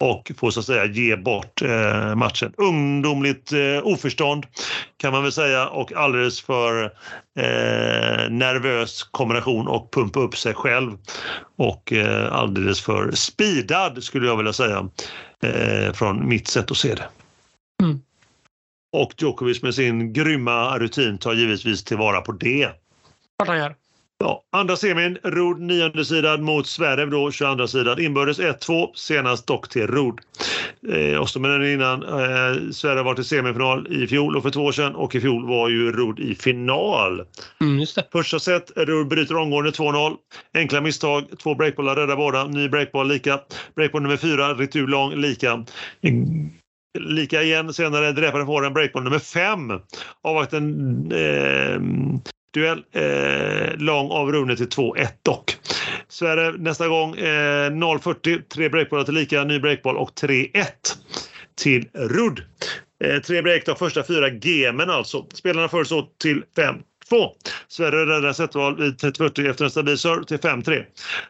[0.00, 2.52] och får så att säga ge bort eh, matchen.
[2.56, 4.46] Ungdomligt eh, oförstånd
[4.96, 6.84] kan man väl säga och alldeles för
[7.38, 10.98] eh, nervös kombination och pumpa upp sig själv
[11.56, 14.88] och eh, alldeles för speedad skulle jag vilja säga
[15.42, 17.08] eh, från mitt sätt att se det.
[17.82, 18.00] Mm.
[18.92, 22.68] Och Djokovic med sin grymma rutin tar givetvis tillvara på det.
[23.38, 23.74] Klart han gör.
[24.24, 28.00] Ja, andra semin, Rod nionde sidan mot Zverev då 22 sidan.
[28.00, 30.20] Inbördes 1-2, senast dock till Rod.
[30.92, 34.60] Eh, och som jag innan, eh, Zverev var till semifinal i fjol och för två
[34.60, 37.22] år sedan och i fjol var ju Rod i final.
[37.60, 38.08] Mm, just det.
[38.12, 40.16] Första set, Rod bryter omgående 2-0.
[40.54, 42.44] Enkla misstag, två breakbollar räddar båda.
[42.44, 43.40] Ny breakboll lika.
[43.76, 45.64] Breakboll nummer fyra, retur lång lika.
[46.98, 49.80] Lika igen senare, dräparen får en breakboll nummer fem.
[50.22, 51.80] Avvaktar en eh,
[52.54, 52.84] duell.
[52.92, 55.56] Eh, lång av Rune till 2-1 dock.
[56.08, 60.64] Sverige nästa gång eh, 0-40, tre breakbollar till lika, ny breakboll och 3-1
[61.56, 62.42] till Rudd.
[63.04, 65.26] Eh, tre break de första fyra gemen alltså.
[65.34, 66.74] Spelarna föreslås till 5
[67.68, 70.84] Sverige räddar setval vid 30-40 efter en stabil serve till 5-3.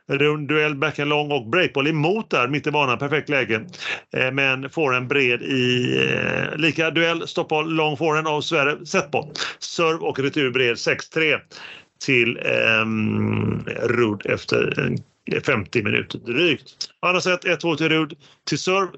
[0.09, 2.99] Rund duell, backhand lång och breakboll emot där mitt i banan.
[2.99, 3.67] Perfekt läge.
[4.17, 7.29] Eh, men får en bred i eh, lika duell.
[7.29, 8.87] Stoppboll, lång forehand av Sverige.
[8.87, 9.33] Setboll.
[9.59, 11.39] Serve och retur bred 6-3
[12.05, 12.85] till eh,
[13.89, 14.95] Rudd efter
[15.47, 16.91] 50 minuter drygt.
[17.01, 18.15] Andra set 1-2 till Rudd
[18.49, 18.89] till serve.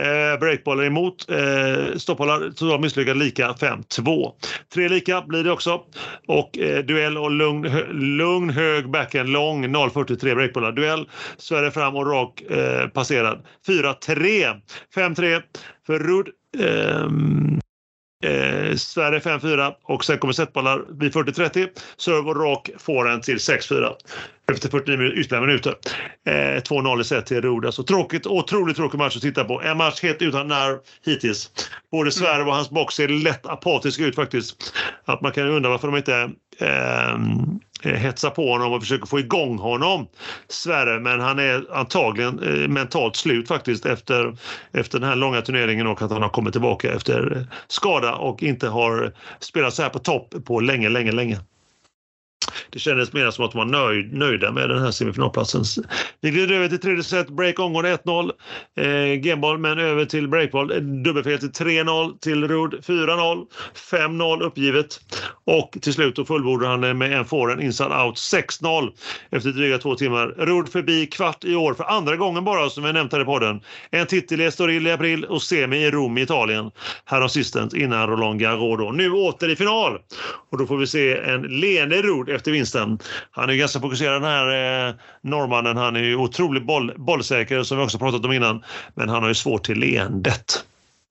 [0.00, 1.30] Eh, breakbollar emot.
[1.30, 4.32] Eh, stoppbollar totalt misslyckad lika 5-2.
[4.74, 5.80] Tre lika blir det också.
[6.26, 10.72] Och eh, duell och lugn, hö, lugn hög backhand lång 0-43 breakbollar.
[10.72, 13.44] Duell, Sverige fram och rak eh, passerad.
[13.66, 14.60] 4-3.
[14.94, 15.42] 5-3
[15.86, 16.28] för Rudd.
[16.58, 17.08] Eh,
[18.26, 21.68] Eh, Sverige 5-4 och sen kommer setbollar vid 40-30.
[21.96, 23.92] Serve och rak får en till 6-4
[24.52, 25.74] efter 49 minuter, ytterligare minuter.
[26.26, 27.66] Eh, 2-0 i set till Rod.
[27.66, 29.62] Alltså tråkigt, otroligt tråkig match att titta på.
[29.62, 31.50] En match helt utan nerv hittills.
[31.90, 34.74] Både Sverige och hans box ser lätt apatiska ut faktiskt.
[35.04, 37.18] Att man kan undra varför de inte eh,
[37.82, 40.06] Eh, hetsar på honom och försöker få igång honom,
[40.48, 41.00] Sverre.
[41.00, 44.36] Men han är antagligen eh, mentalt slut faktiskt efter,
[44.72, 48.68] efter den här långa turneringen och att han har kommit tillbaka efter skada och inte
[48.68, 51.38] har spelat så här på topp på länge, länge, länge.
[52.70, 55.64] Det kändes mer som att de var nöjd, nöjda med den här semifinalplatsen.
[56.20, 58.30] Vi glider över till tredje set, break omgående 1-0.
[58.76, 60.72] Eh, Gameboll, men över till breakboll.
[60.72, 65.00] Eh, dubbelfel till 3-0 till Rudd, 4-0, 5-0 uppgivet.
[65.44, 68.92] Och till slut då fullbordar han eh, med en forehand inside out 6-0
[69.30, 70.26] efter dryga två timmar.
[70.26, 73.60] Rudd förbi kvart i år för andra gången bara som vi nämnt här i podden.
[73.90, 76.70] En titel i Estoril i april och semi i Rom i Italien
[77.04, 78.96] häromsistens innan Roland Garros.
[78.96, 79.98] Nu åter i final!
[80.50, 82.98] Och då får vi se en leende Rudd efter vinsten.
[83.30, 85.76] Han är ganska fokuserad den här eh, norrmannen.
[85.76, 88.64] Han är ju otroligt boll, bollsäker som vi också pratat om innan.
[88.94, 90.64] Men han har ju svårt till leendet.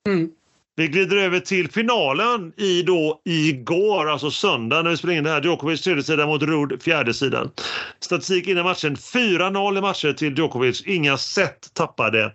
[0.07, 0.29] Mm.
[0.77, 5.29] Vi glider över till finalen i då igår, alltså söndag när vi spelar in det
[5.29, 5.41] här.
[5.41, 7.51] Djokovic tredje sida mot Rud fjärde sidan.
[7.99, 10.83] Statistik innan matchen 4-0 i matcher till Djokovic.
[10.85, 12.31] Inga set tappade.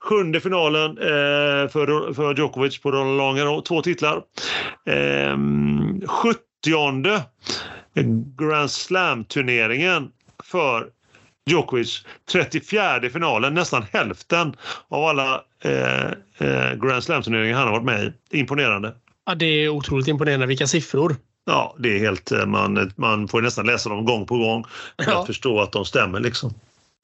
[0.00, 3.64] Sjunde finalen eh, för, för Djokovic på Roland Garros.
[3.64, 4.16] Två titlar.
[4.86, 5.36] Eh,
[6.08, 6.51] 70
[8.36, 10.10] Grand Slam-turneringen
[10.44, 10.86] för
[11.46, 12.04] Djokovic.
[12.32, 14.56] 34 finalen, nästan hälften
[14.88, 16.04] av alla eh,
[16.38, 18.38] eh, Grand Slam-turneringar han har varit med i.
[18.38, 18.94] Imponerande.
[19.26, 20.46] Ja, det är otroligt imponerande.
[20.46, 21.16] Vilka siffror.
[21.44, 22.32] Ja, det är helt...
[22.32, 24.64] eh, Man, man får nästan läsa dem gång på gång
[25.04, 25.20] för Ja.
[25.20, 26.20] att förstå att de stämmer.
[26.20, 26.54] Liksom.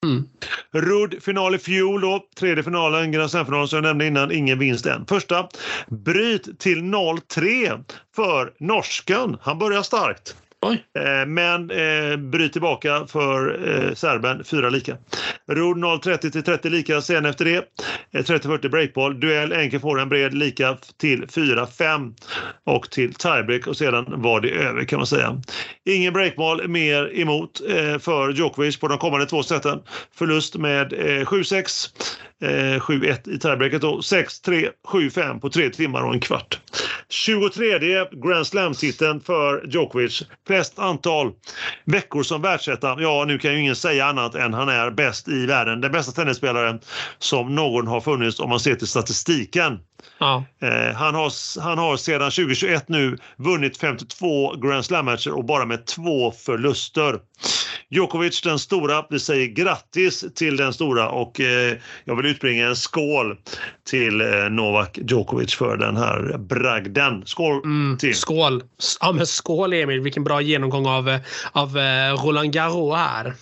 [0.07, 0.29] Mm.
[0.73, 2.25] Rudd final i fjol då.
[2.37, 4.33] Tredje finalen, Grand Slam-finalen som jag nämnde innan.
[4.33, 5.07] Ingen vinst än.
[5.07, 5.49] Första,
[5.89, 7.85] bryt till 0-3
[8.17, 9.37] för norsken.
[9.41, 10.37] Han börjar starkt.
[10.67, 14.97] Eh, Men eh, bryt tillbaka för eh, serben, fyra lika.
[15.51, 17.57] Rod 0-30 till 30 lika sen efter det.
[18.13, 22.15] Eh, 30-40 breakball, Duell enkel får en bred lika till 4-5
[22.65, 25.43] och till tiebreak och sedan var det över kan man säga.
[25.85, 29.81] Ingen breakball mer emot eh, för Djokovic på de kommande två seten.
[30.15, 31.91] Förlust med eh, 7-6.
[32.41, 36.61] 7-1 eh, i tiebreaket och 6-3, 7-5 på tre timmar och en kvart.
[37.09, 37.79] 23
[38.25, 40.23] Grand Slam-titeln för Djokovic.
[40.49, 41.33] Flest antal
[41.85, 42.97] veckor som världsetta.
[42.99, 45.81] Ja, nu kan ju ingen säga annat än han är bäst i världen.
[45.81, 46.81] Den bästa tennisspelaren
[47.19, 49.79] som någon har funnits om man ser till statistiken.
[50.19, 50.45] Ja.
[50.63, 55.87] Eh, han, har, han har sedan 2021 nu vunnit 52 Grand Slam-matcher och bara med
[55.87, 57.19] två förluster.
[57.91, 62.76] Djokovic den stora, vi säger grattis till den stora och eh, jag vill utbringa en
[62.76, 63.37] skål
[63.91, 67.22] till eh, Novak Djokovic för den här bragden.
[67.26, 67.99] Skål Mm.
[67.99, 68.14] till!
[68.16, 68.62] Skål.
[69.01, 70.01] Ja, men skål Emil.
[70.01, 71.20] Vilken bra genomgång av, eh,
[71.53, 71.76] av
[72.24, 73.35] Roland Garros här.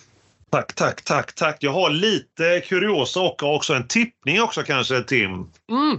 [0.51, 1.57] Tack, tack, tack, tack.
[1.59, 5.31] Jag har lite kuriosa och också en tippning också kanske, Tim.
[5.31, 5.97] Mm.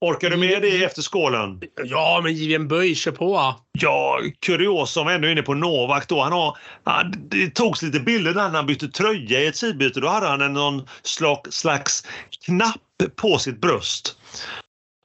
[0.00, 1.60] Orkar du med det efter skålen?
[1.84, 2.94] Ja, men giv en böj.
[2.94, 3.54] Kör på.
[3.72, 6.22] Ja, kuriosa ändå är inne på Novak då.
[6.22, 10.00] Han har, han, det togs lite bilder när han bytte tröja i ett sidbyte.
[10.00, 10.88] Då hade han en någon
[11.50, 12.06] slags
[12.46, 12.80] knapp
[13.16, 14.18] på sitt bröst.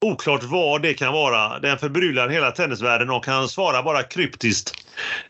[0.06, 1.60] Oklart vad det kan vara.
[1.60, 4.74] Den förbryllar hela tennisvärlden och han svarar bara kryptiskt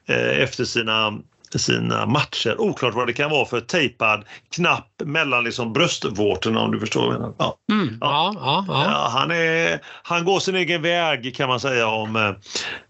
[0.05, 1.19] eh, efter sina
[1.59, 2.61] sina matcher.
[2.61, 4.23] Oklart vad det kan vara för tejpad
[4.55, 7.35] knapp mellan liksom bröstvårtorna om du förstår vad jag menar.
[7.37, 7.57] Ja.
[7.71, 7.97] Mm.
[8.01, 8.33] Ja.
[8.35, 9.09] Ja, ja.
[9.13, 12.15] han, är, han går sin egen väg kan man säga om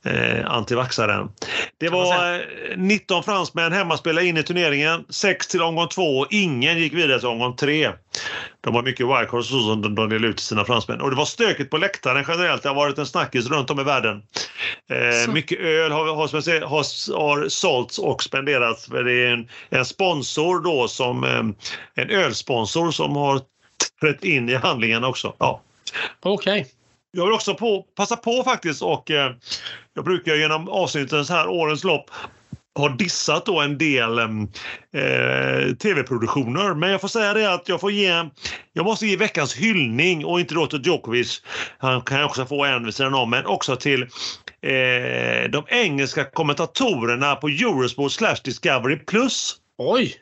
[0.05, 1.29] eh, antivaxaren.
[1.79, 2.41] Det var
[2.77, 5.05] 19 fransmän hemmaspelare in i turneringen.
[5.09, 7.91] 6 till omgång 2 ingen gick vidare till omgång 3.
[8.61, 11.01] De har mycket wildcards så som de delade ut till sina fransmän.
[11.01, 12.63] Och det var stökigt på läktaren generellt.
[12.63, 14.21] Det har varit en snackis runt om i världen.
[14.91, 16.15] Eh, mycket öl har, har,
[16.67, 18.50] har, har sålts och spenderats.
[18.89, 23.41] För det är en, en sponsor då som eh, en ölsponsor som har
[24.01, 25.33] trätt in i handlingen också.
[25.37, 25.61] Ja.
[26.19, 26.61] Okej.
[26.61, 26.71] Okay.
[27.11, 29.31] Jag vill också på, passa på faktiskt och eh,
[29.93, 32.11] jag brukar genom avsnittens här årens lopp
[32.79, 36.73] har dissat då en del eh, tv-produktioner.
[36.73, 38.29] Men jag får säga det att jag får ge,
[38.73, 41.41] jag måste ge veckans hyllning och inte då till Djokovic.
[41.77, 47.35] Han kan också få en vid sidan om, men också till eh, de engelska kommentatorerna
[47.35, 49.55] på Eurosport slash Discovery Plus.
[49.77, 50.15] Oj!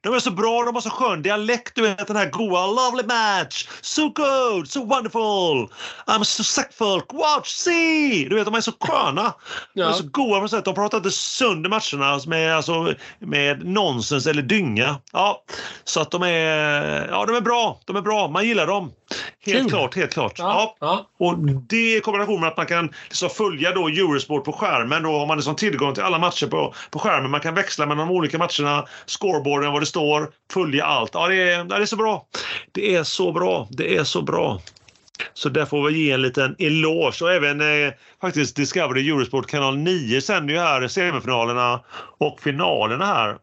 [0.00, 1.74] De är så bra, de har så skön dialekt.
[1.74, 3.68] Du vet den här goa “Lovely match!
[3.80, 4.68] So good!
[4.68, 5.68] So wonderful!
[6.06, 7.02] I'm so suckful!
[7.12, 7.48] Watch!
[7.48, 9.34] See!” Du vet, de är så sköna.
[9.74, 10.64] De är så goa på sätt.
[10.64, 14.96] De pratar inte sönder matcherna med, alltså, med nonsens eller dynga.
[15.12, 15.44] Ja,
[15.84, 17.80] så att de är, ja, de är bra.
[17.84, 18.28] De är bra.
[18.28, 18.92] Man gillar dem.
[19.46, 19.70] Helt Kul.
[19.70, 20.38] klart, helt klart.
[20.38, 21.06] Ja, ja.
[21.18, 25.02] Och det i kombination med att man kan liksom följa då Eurosport på skärmen.
[25.02, 27.30] Då har man liksom tillgång till alla matcher på, på skärmen.
[27.30, 28.86] Man kan växla mellan de olika matcherna,
[29.56, 31.10] scoreboarden, vad det står, följa allt.
[31.14, 32.26] Ja, det är, det är så bra.
[32.72, 33.68] Det är så bra.
[33.70, 34.60] Det är så bra.
[35.34, 37.24] Så där får vi ge en liten eloge.
[37.24, 41.80] Och även eh, faktiskt Discovery Eurosport kanal 9 sänder ju här semifinalerna
[42.18, 43.36] och finalerna här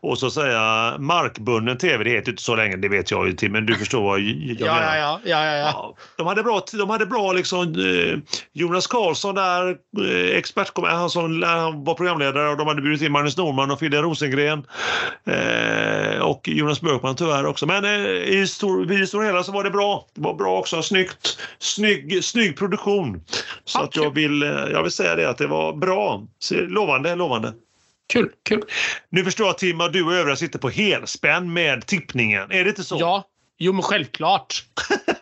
[0.00, 3.50] och så säga markbunden tv, det heter inte så länge, det vet jag ju till,
[3.50, 4.26] men du förstår vad jag
[4.58, 4.96] ja, menar.
[4.96, 8.18] Ja, ja, ja, ja, De hade bra, de hade bra liksom, eh,
[8.52, 13.12] Jonas Karlsson där, eh, expert, han som han var programledare och de hade bjudit in
[13.12, 14.66] Magnus Norman och Fidde Rosengren
[15.26, 17.66] eh, och Jonas Björkman tyvärr också.
[17.66, 20.06] Men eh, i, stor, i stora hela så var det bra.
[20.14, 23.24] Det var bra också, snyggt, snygg, snygg produktion.
[23.64, 27.52] Så att jag, vill, eh, jag vill säga det att det var bra, lovande, lovande.
[28.12, 28.62] Kul, kul.
[29.10, 32.50] Nu förstår jag Tim att du och övriga sitter på helspänn med tippningen.
[32.50, 32.96] Är det inte så?
[33.00, 33.24] Ja,
[33.58, 34.64] jo men självklart.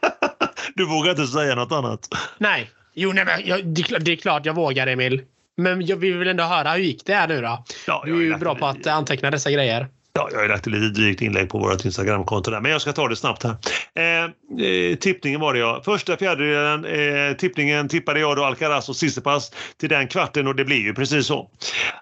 [0.75, 2.09] du vågar inte säga något annat?
[2.39, 2.71] Nej.
[2.95, 5.23] Jo, nej, men jag, det, är klart jag vågar Emil.
[5.57, 7.65] Men jag vill ändå höra hur gick det här nu då?
[7.87, 9.89] Ja, du är ju bra på att anteckna dessa grejer.
[10.19, 13.09] Ja, jag har lagt ett drygt inlägg på vårt Instagramkonto där, men jag ska ta
[13.09, 13.57] det snabbt här.
[13.95, 14.25] Eh,
[14.67, 15.83] eh, tippningen var det ja.
[15.85, 20.65] Första fjärdedelen, eh, tippningen tippade jag då Alcaraz och Sissipas till den kvarten och det
[20.65, 21.51] blir ju precis så.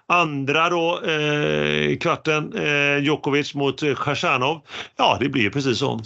[0.07, 4.61] Andra då, eh, kvarten, eh, Djokovic mot Khachanov.
[4.97, 6.01] Ja, det blir ju precis så.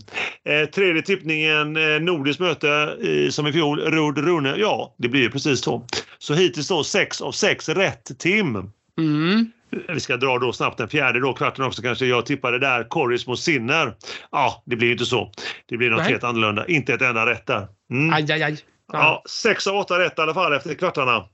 [0.45, 4.55] Eh, tredje tippningen, eh, nordiskt möte eh, som i fjol, Rud Rune.
[4.57, 5.85] Ja, det blir ju precis så.
[6.17, 8.71] Så hittills då sex av sex rätt, Tim.
[8.97, 9.51] Mm.
[9.87, 12.05] Vi ska dra då snabbt den fjärde då, kvarten också kanske.
[12.05, 13.93] Jag tippade där Corris mot Sinner.
[14.31, 15.31] Ja, det blir inte så.
[15.65, 16.11] Det blir något Nej.
[16.11, 16.65] helt annorlunda.
[16.67, 17.67] Inte ett enda rätt där.
[17.91, 18.13] Mm.
[18.13, 18.57] Aj, aj, aj.
[18.93, 21.25] Ja, sex av åtta rätt i alla fall efter kvartarna.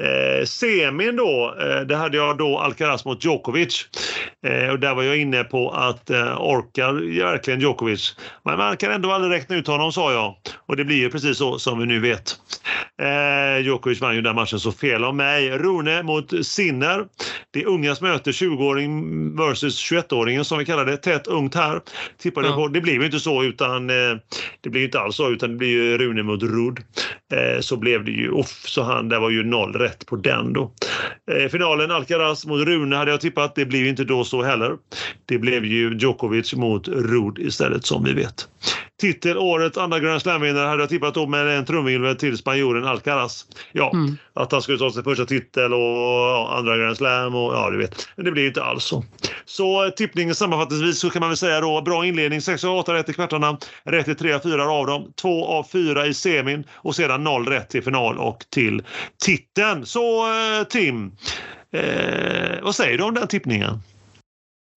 [0.00, 3.88] Eh, semin då, eh, det hade jag då Alcaraz mot Djokovic.
[4.46, 8.16] Eh, och där var jag inne på att eh, orkar verkligen Djokovic?
[8.44, 10.36] Men man kan ändå aldrig räkna ut honom sa jag.
[10.66, 12.36] Och det blir ju precis så som vi nu vet.
[13.02, 15.50] Eh, Djokovic vann ju den matchen så fel av mig.
[15.50, 17.06] Rune mot Sinner.
[17.52, 20.96] Det är ungas möte, 20-åring versus 21-åringen som vi kallar det.
[20.96, 21.80] Tätt ungt här.
[22.18, 22.54] Tippade ja.
[22.54, 22.68] på.
[22.68, 24.16] Det blir ju inte så utan eh,
[24.60, 26.80] det blir inte alls så utan det blir ju Rune mot Rudd.
[27.32, 30.52] Eh, så blev det ju off, så han, det var ju noll rätt på den
[30.52, 30.72] då.
[31.30, 33.54] Eh, finalen Alcaraz mot Rune hade jag tippat.
[33.54, 34.76] Det blev inte då så heller.
[35.26, 38.48] Det blev ju Djokovic mot Rud istället som vi vet.
[39.00, 43.46] Titel årets andra Grand Slam-vinnare hade jag tippat då med en trumvirvel till spanjoren Alcaraz.
[43.72, 44.16] Ja, mm.
[44.34, 48.08] att han skulle ta sin första titel och andra Grand Slam och ja, du vet.
[48.16, 49.04] Men det blir inte alls så.
[49.44, 53.08] Så tippningen sammanfattningsvis så kan man väl säga då bra inledning, 6 av 8 rätt
[53.08, 56.96] i kvartarna, rätt i 3 av 4 av dem, 2 av 4 i semin och
[56.96, 58.82] sedan 0 rätt till final och till
[59.24, 59.86] titeln.
[59.86, 61.16] Så eh, Tim,
[61.72, 63.80] eh, vad säger du om den tippningen?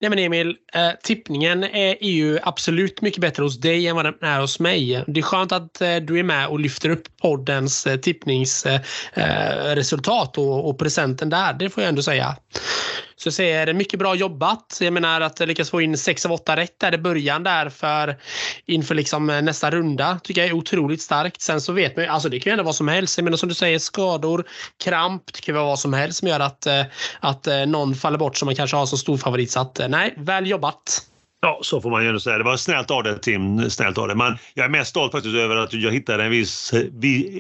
[0.01, 4.05] Nej men Emil, eh, tippningen är, är, ju absolut mycket bättre hos dig än vad
[4.05, 5.05] den är hos mig.
[5.07, 10.45] Det är skönt att eh, du är med och lyfter upp poddens eh, tippningsresultat eh,
[10.45, 12.37] eh, och, och presenten där, det får jag ändå säga.
[13.21, 14.79] Så jag säger mycket bra jobbat.
[14.81, 18.17] Jag menar att lyckas få in 6 av 8 rätt där i början där för
[18.67, 21.43] inför liksom eh, nästa runda tycker jag är otroligt starkt.
[21.43, 23.19] Sen så vet man ju, alltså det kan ju hända vad som helst.
[23.19, 24.45] Jag menar som du säger skador,
[24.85, 26.83] kramp, det kan vara vad som helst som gör att, eh,
[27.21, 29.51] att eh, någon faller bort som man kanske har som stor favorit.
[29.51, 31.07] Så att nej, väl jobbat.
[31.43, 32.39] Ja, så får man ju säga.
[32.39, 33.71] Det var snällt av dig Tim.
[33.71, 34.17] Snällt av dig.
[34.17, 36.73] Men jag är mest stolt faktiskt över att jag hittade en viss,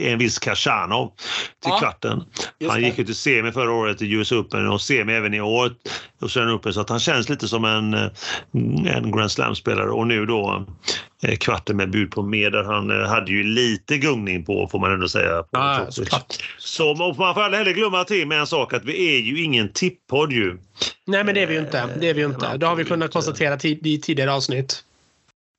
[0.01, 1.13] en viss Khachanov
[1.63, 2.25] till ja, kvarten.
[2.69, 5.73] Han gick ju till semi förra året i US Open och semi även i år.
[6.21, 7.95] Och sen uppe, så att han känns lite som en,
[8.87, 10.67] en Grand Slam-spelare och nu då
[11.10, 14.79] Eh, kvarten med bud på mer där han eh, hade ju lite gungning på får
[14.79, 15.45] man ändå säga.
[15.51, 15.87] Ja,
[16.59, 19.73] så man får aldrig heller glömma till med en sak att vi är ju ingen
[19.73, 20.59] tippodd ju.
[21.07, 21.89] Nej men det är vi ju inte.
[22.01, 22.57] Det är vi inte.
[22.57, 24.85] Det har vi kunnat konstatera i tidigare avsnitt.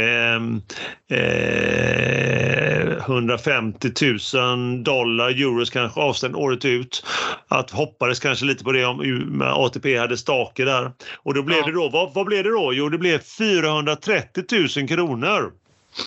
[3.02, 7.06] 150 eh, 000 dollar, euros kanske avstängd året ut.
[7.48, 10.92] Att hoppades kanske lite på det om ATP hade stake där.
[11.16, 11.66] Och då blev ja.
[11.66, 12.72] det då, vad, vad blev det då?
[12.74, 14.44] Jo, det blev 430
[14.76, 15.52] 000 kronor.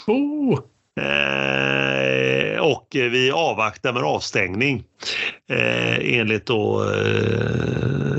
[0.07, 0.59] Oh.
[1.01, 4.83] Eh, och vi avvaktar med avstängning
[5.49, 8.14] eh, enligt då eh,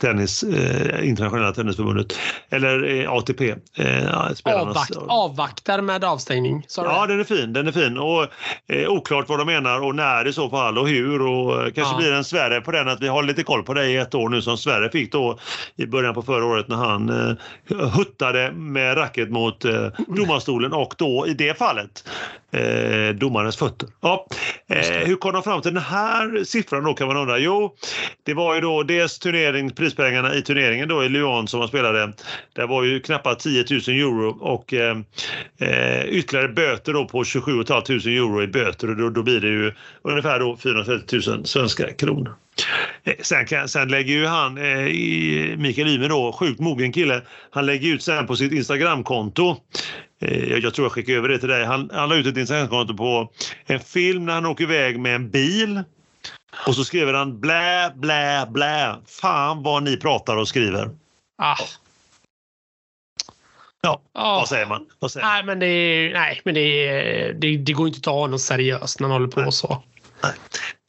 [0.00, 2.18] tennis, eh, internationella tennisförbundet
[2.50, 3.54] eller eh, ATP.
[3.74, 6.66] Eh, Avvakt, avvaktar med avstängning?
[6.76, 7.52] Ja, den är fin.
[7.52, 8.26] Den är fin och
[8.68, 11.94] eh, oklart vad de menar och när i så fall och hur och eh, kanske
[11.94, 11.98] ja.
[11.98, 14.28] blir en Sverre på den att vi har lite koll på det i ett år
[14.28, 15.38] nu som Sverre fick då
[15.76, 20.94] i början på förra året när han eh, huttade med racket mot eh, domarstolen och
[20.98, 22.04] då i det fallet
[22.50, 23.88] eh, domarens fötter.
[24.00, 24.26] Ja.
[24.68, 27.38] Eh, hur kom de fram till den här siffran då kan man undra?
[27.38, 27.74] Jo,
[28.22, 32.12] det var ju då dels turnering, prispengarna i turneringen då i Lyon som man spelade.
[32.52, 34.98] Det var ju knappt 10 000 euro och eh,
[35.58, 39.48] eh ytterligare böter då på 27 500 euro i böter och då, då blir det
[39.48, 39.72] ju
[40.02, 42.34] ungefär då 430 000 svenska kronor.
[43.04, 47.66] Eh, sen, kan, sen lägger ju han, eh, Mikael Ymer då, sjukt mogen kille, han
[47.66, 49.56] lägger ut sen på sitt Instagramkonto
[50.20, 51.64] eh, jag tror jag skickar över det till dig.
[51.64, 53.32] Han, han la ut ett Instagramkonto på
[53.66, 55.82] en film när han åker iväg med en bil.
[56.66, 58.96] Och så skriver han blä, blä, blä.
[59.06, 60.90] Fan vad ni pratar och skriver.
[61.38, 61.56] Ah.
[63.82, 64.22] Ja, oh.
[64.22, 64.86] vad säger man?
[64.98, 68.38] Vad säger nej, men det, nej, men det, det, det går inte att ta honom
[68.38, 69.52] seriöst när han håller på nej.
[69.52, 69.82] så.
[70.22, 70.32] Nej.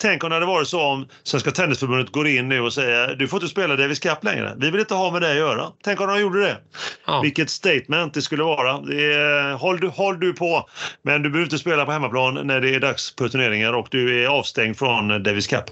[0.02, 3.28] Tänk om det hade varit så om Svenska Tennisförbundet går in nu och säger du
[3.28, 4.54] får inte spela Davis Cup längre.
[4.58, 5.72] Vi vill inte ha med det att göra.
[5.84, 6.58] Tänk om de gjorde det.
[7.08, 7.22] Ja.
[7.22, 8.82] Vilket statement det skulle vara.
[8.82, 10.70] Det är, håll, du, håll du på,
[11.04, 14.24] men du behöver inte spela på hemmaplan när det är dags för turneringar och du
[14.24, 15.64] är avstängd från Davis Cup.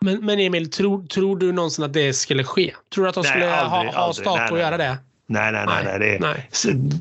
[0.00, 2.74] Men, men Emil, tror, tror du någonsin att det skulle ske?
[2.94, 4.96] Tror du att de skulle nej, aldrig, ha, ha stak och göra det?
[5.30, 5.84] Nej, nej, nej.
[5.84, 6.48] nej, det, nej.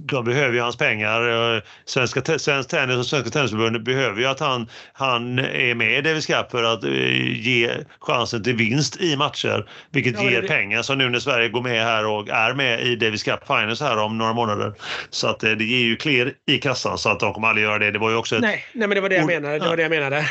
[0.06, 1.64] De behöver ju hans pengar.
[1.86, 6.26] Svenska, Svensk Tennis och Svenska Tennisförbundet behöver ju att han, han är med i Davis
[6.26, 6.92] Cup för att uh,
[7.40, 9.70] ge chansen till vinst i matcher.
[9.92, 10.48] Vilket ja, ger det...
[10.48, 10.82] pengar.
[10.82, 13.98] Så nu när Sverige går med här och är med i Davis Cup Finals här
[13.98, 14.74] om några månader.
[15.10, 17.80] Så att uh, det ger ju kler i kassan så att de kommer aldrig göra
[17.80, 17.92] det.
[17.92, 18.42] Det var ju också ett...
[18.42, 19.60] Nej, nej men det var det jag menade.
[19.60, 20.26] Det var det jag menade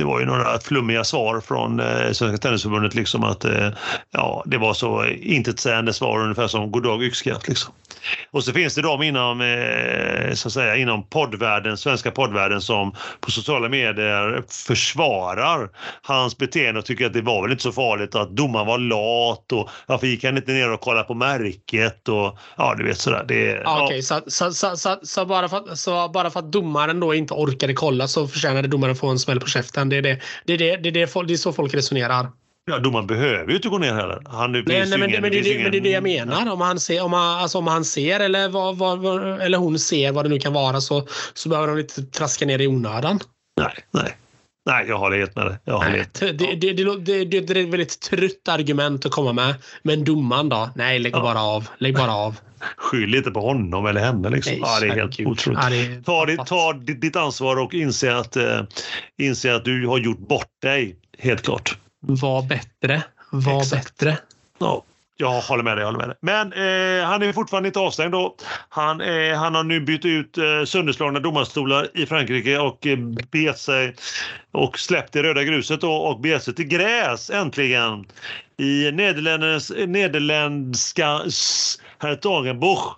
[0.00, 3.68] det var ju några flummiga svar från eh, Svenska Tennisförbundet liksom att eh,
[4.10, 7.48] ja, det var så intetsägande svar ungefär som goddag yxskaft.
[7.48, 7.72] Liksom.
[8.30, 12.94] Och så finns det de inom, eh, så att säga, inom poddvärlden, svenska poddvärlden som
[13.20, 15.70] på sociala medier försvarar
[16.02, 19.52] hans beteende och tycker att det var väl inte så farligt att domaren var lat
[19.52, 23.24] och varför gick han inte ner och kollade på märket och ja, du vet sådär.
[23.28, 23.84] Det, ja.
[23.84, 27.34] Okej, så, så, så, så, så, bara för, så bara för att domaren då inte
[27.34, 29.88] orkade kolla så förtjänade domaren få en smäll på käften?
[29.88, 32.26] Det är, det, det, är, det, det, det, det är så folk resonerar.
[32.70, 34.22] Ja, domaren behöver ju inte gå ner heller.
[34.26, 35.62] Han, nej, nej, men, ingen, men, det, ingen...
[35.62, 36.52] men det är det jag menar.
[36.52, 40.12] Om han ser, om han, alltså, om han ser eller, vad, vad, eller hon ser
[40.12, 43.20] vad det nu kan vara så, så behöver de inte traska ner i onödan.
[43.60, 44.16] Nej, nej.
[44.66, 45.58] Nej, jag håller helt med dig.
[45.64, 49.54] Jag nej, det, det, det, det, det, är ett väldigt trött argument att komma med.
[49.82, 50.70] Men domaren då?
[50.74, 51.20] Nej, lägg ja.
[51.20, 51.68] bara av.
[51.78, 52.36] Lägg bara av.
[52.76, 54.30] Skyll inte på honom eller henne.
[54.30, 54.52] Liksom.
[54.52, 55.58] Nej, ja, det är helt otroligt.
[55.62, 58.62] Ja, är ta, ditt, ta ditt ansvar och inse att, uh,
[59.18, 60.96] inse att du har gjort bort dig.
[61.18, 61.78] Helt klart.
[62.00, 63.02] Var bättre.
[63.30, 63.98] Var Exakt.
[63.98, 64.18] bättre.
[64.58, 64.84] Ja.
[65.16, 65.84] Jag håller med dig.
[65.84, 66.16] Håller med dig.
[66.20, 68.36] Men eh, han är fortfarande inte avstängd då.
[68.68, 72.98] Han, eh, han har nu bytt ut eh, sönderslagna domarstolar i Frankrike och eh,
[73.32, 73.94] bet sig
[74.52, 78.06] och släppt det röda gruset då och bet sig till gräs äntligen
[78.56, 81.20] i Nederländernas, nederländska
[81.98, 82.96] Hertogenbuch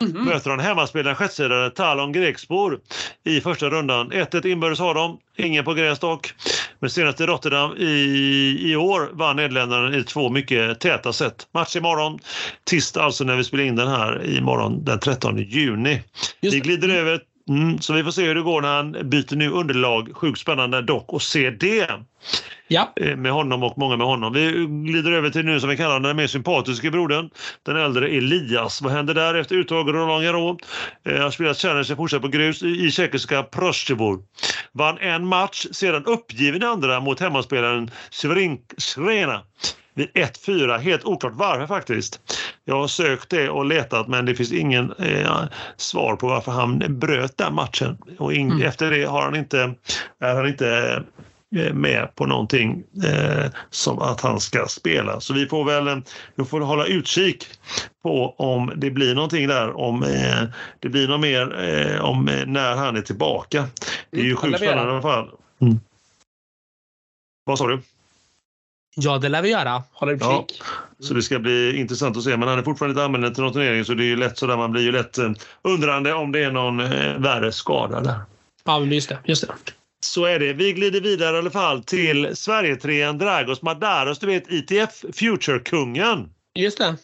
[0.00, 0.24] Mhm.
[0.24, 2.80] möter han hemmaspelaren sjättesidare Talon Grekspor
[3.24, 4.12] i första rundan.
[4.12, 6.34] 1-1 inbördes har de, ingen på gräs dock.
[6.84, 11.46] Men senast i Rotterdam i, i år vann Nederländerna i två mycket täta set.
[11.54, 12.18] Match imorgon,
[12.64, 16.02] tisdag alltså när vi spelar in den här imorgon den 13 juni.
[16.40, 16.64] Just Vi det.
[16.64, 20.16] glider över Mm, så vi får se hur det går när han byter nu underlag.
[20.16, 21.90] Sjukt spännande dock att se det
[22.68, 24.32] Ja, eh, med honom och många med honom.
[24.32, 27.30] Vi glider över till nu som vi kallar den mer sympatiska brodern,
[27.62, 28.82] den äldre Elias.
[28.82, 30.58] Vad händer där efter uttag Roland Garros?
[31.04, 34.22] Eh, har spelat Challenger, fortsatt på grus i, i tjeckiska Prostjevor.
[34.72, 39.42] Vann en match, sedan uppgiven andra mot hemmaspelaren Severin Srena
[39.94, 40.78] vid 1-4.
[40.78, 42.20] Helt oklart varför faktiskt.
[42.64, 45.42] Jag har sökt det och letat men det finns ingen eh,
[45.76, 47.98] svar på varför han bröt den matchen.
[48.18, 48.62] Och in, Mm.
[48.66, 49.74] efter det har han inte,
[50.20, 51.02] är han inte
[51.56, 55.20] eh, med på någonting eh, som att han ska spela.
[55.20, 55.96] Så vi får väl eh,
[56.34, 57.46] vi får hålla utkik
[58.02, 60.42] på om det blir någonting där, om eh,
[60.80, 63.66] det blir något mer eh, om eh, när han är tillbaka.
[64.10, 65.30] Det är ju Mm, sjukt spännande i alla fall.
[65.60, 65.80] Mm.
[67.44, 67.82] Vad sa du?
[68.96, 69.82] ja det lär vi göra.
[69.92, 70.46] Hålla Ja.
[71.00, 72.36] Så det ska bli intressant att se.
[72.36, 74.56] Men han är fortfarande inte anmäld till någon turnering så det är ju lätt sådär.
[74.56, 75.30] Man blir ju lätt eh,
[75.62, 78.20] undrande om det är någon eh, värre skada där.
[78.64, 79.18] Ja, men just det.
[79.24, 79.54] Just det.
[80.04, 80.52] Så är det.
[80.52, 86.28] Vi glider vidare i alla fall till Sverigetrean Dragos Madaros, du vet ITF Future-kungen.
[86.54, 86.96] Just det.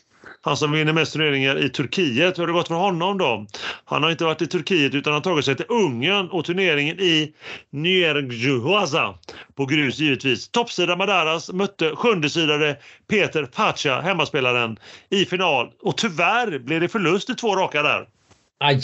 [0.43, 2.39] Han som vinner mest turneringar i Turkiet.
[2.39, 3.47] Hur har det gått för honom då?
[3.85, 7.33] Han har inte varit i Turkiet utan har tagit sig till Ungern och turneringen i
[7.71, 9.15] Nyergjuhaza
[9.55, 10.49] på grus givetvis.
[10.49, 12.77] Toppsida Madaras mötte sjundesidare
[13.09, 14.79] Peter Pacha, hemmaspelaren,
[15.11, 18.09] i final och tyvärr blev det förlust i två raka där.
[18.59, 18.83] Aj.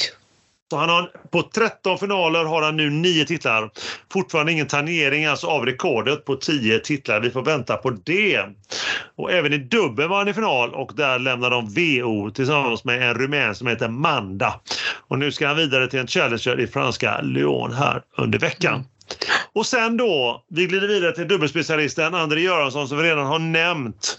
[0.70, 3.70] Så han har, på 13 finaler har han nu 9 titlar.
[4.12, 7.20] Fortfarande ingen tangering alltså av rekordet på 10 titlar.
[7.20, 8.40] Vi får vänta på det.
[9.16, 13.10] Och även i dubbel var han i final och där lämnar de VO tillsammans med
[13.10, 14.60] en rumän som heter Manda.
[15.08, 18.84] Och nu ska han vidare till en Challenger i franska Lyon här under veckan.
[19.52, 24.18] Och sen då, vi glider vidare till dubbelspecialisten André Göransson som vi redan har nämnt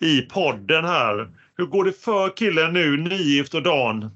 [0.00, 1.28] i podden här.
[1.58, 4.10] Hur går det för killen nu, nygift och Dan?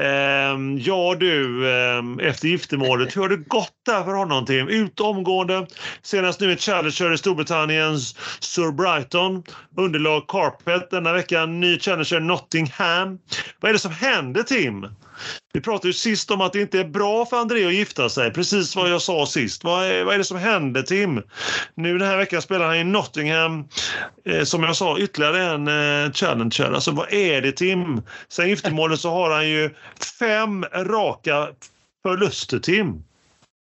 [0.00, 4.68] Ehm, ja du, ehm, efter giftermålet, hur har det gått där för honom Tim?
[4.68, 5.66] Ut omgående,
[6.02, 9.42] senast nu i Challenger i Storbritanniens Sir Brighton.
[9.76, 13.18] Underlag Carpet denna vecka, ny Challenger Nottingham.
[13.60, 14.86] Vad är det som händer Tim?
[15.52, 18.32] Vi pratade ju sist om att det inte är bra för André att gifta sig.
[18.32, 19.64] Precis vad jag sa sist.
[19.64, 21.22] Vad är, vad är det som händer Tim?
[21.74, 23.68] Nu den här veckan spelar han i Nottingham.
[24.24, 26.72] Eh, som jag sa, ytterligare en eh, Challenger.
[26.72, 28.02] Alltså vad är det Tim?
[28.28, 29.70] Sen giftermålet så har han ju
[30.18, 31.48] fem raka
[32.02, 33.04] förluster Tim.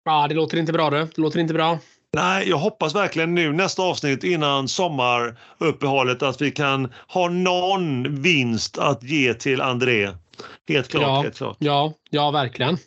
[0.06, 0.98] Ja, det låter inte bra du.
[1.16, 1.80] Det låter inte bra.
[2.14, 8.78] Nej, jag hoppas verkligen nu nästa avsnitt innan sommaruppehållet att vi kan ha någon vinst
[8.78, 10.10] att ge till André.
[10.68, 11.02] Helt klart.
[11.02, 11.22] Ja.
[11.22, 11.58] Helt klart.
[11.60, 12.78] Ja, ja verkligen.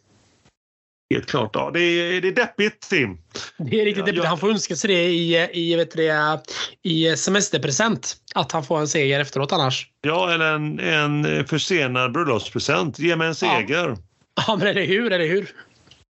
[1.15, 1.71] Helt klart ja.
[1.75, 3.19] det, är, det är deppigt Tim.
[3.59, 4.25] Det är riktigt Ja, deppigt.
[4.25, 6.41] Han får önska sig det i, i, vet det,
[6.83, 8.17] i semesterpresent.
[8.35, 9.89] Att han får en seger efteråt annars.
[10.03, 12.99] Ja, eller en, en försenad bröllopspresent.
[12.99, 13.97] Ge mig en seger.
[14.47, 15.13] Ja, men eller hur?
[15.13, 15.51] Eller hur?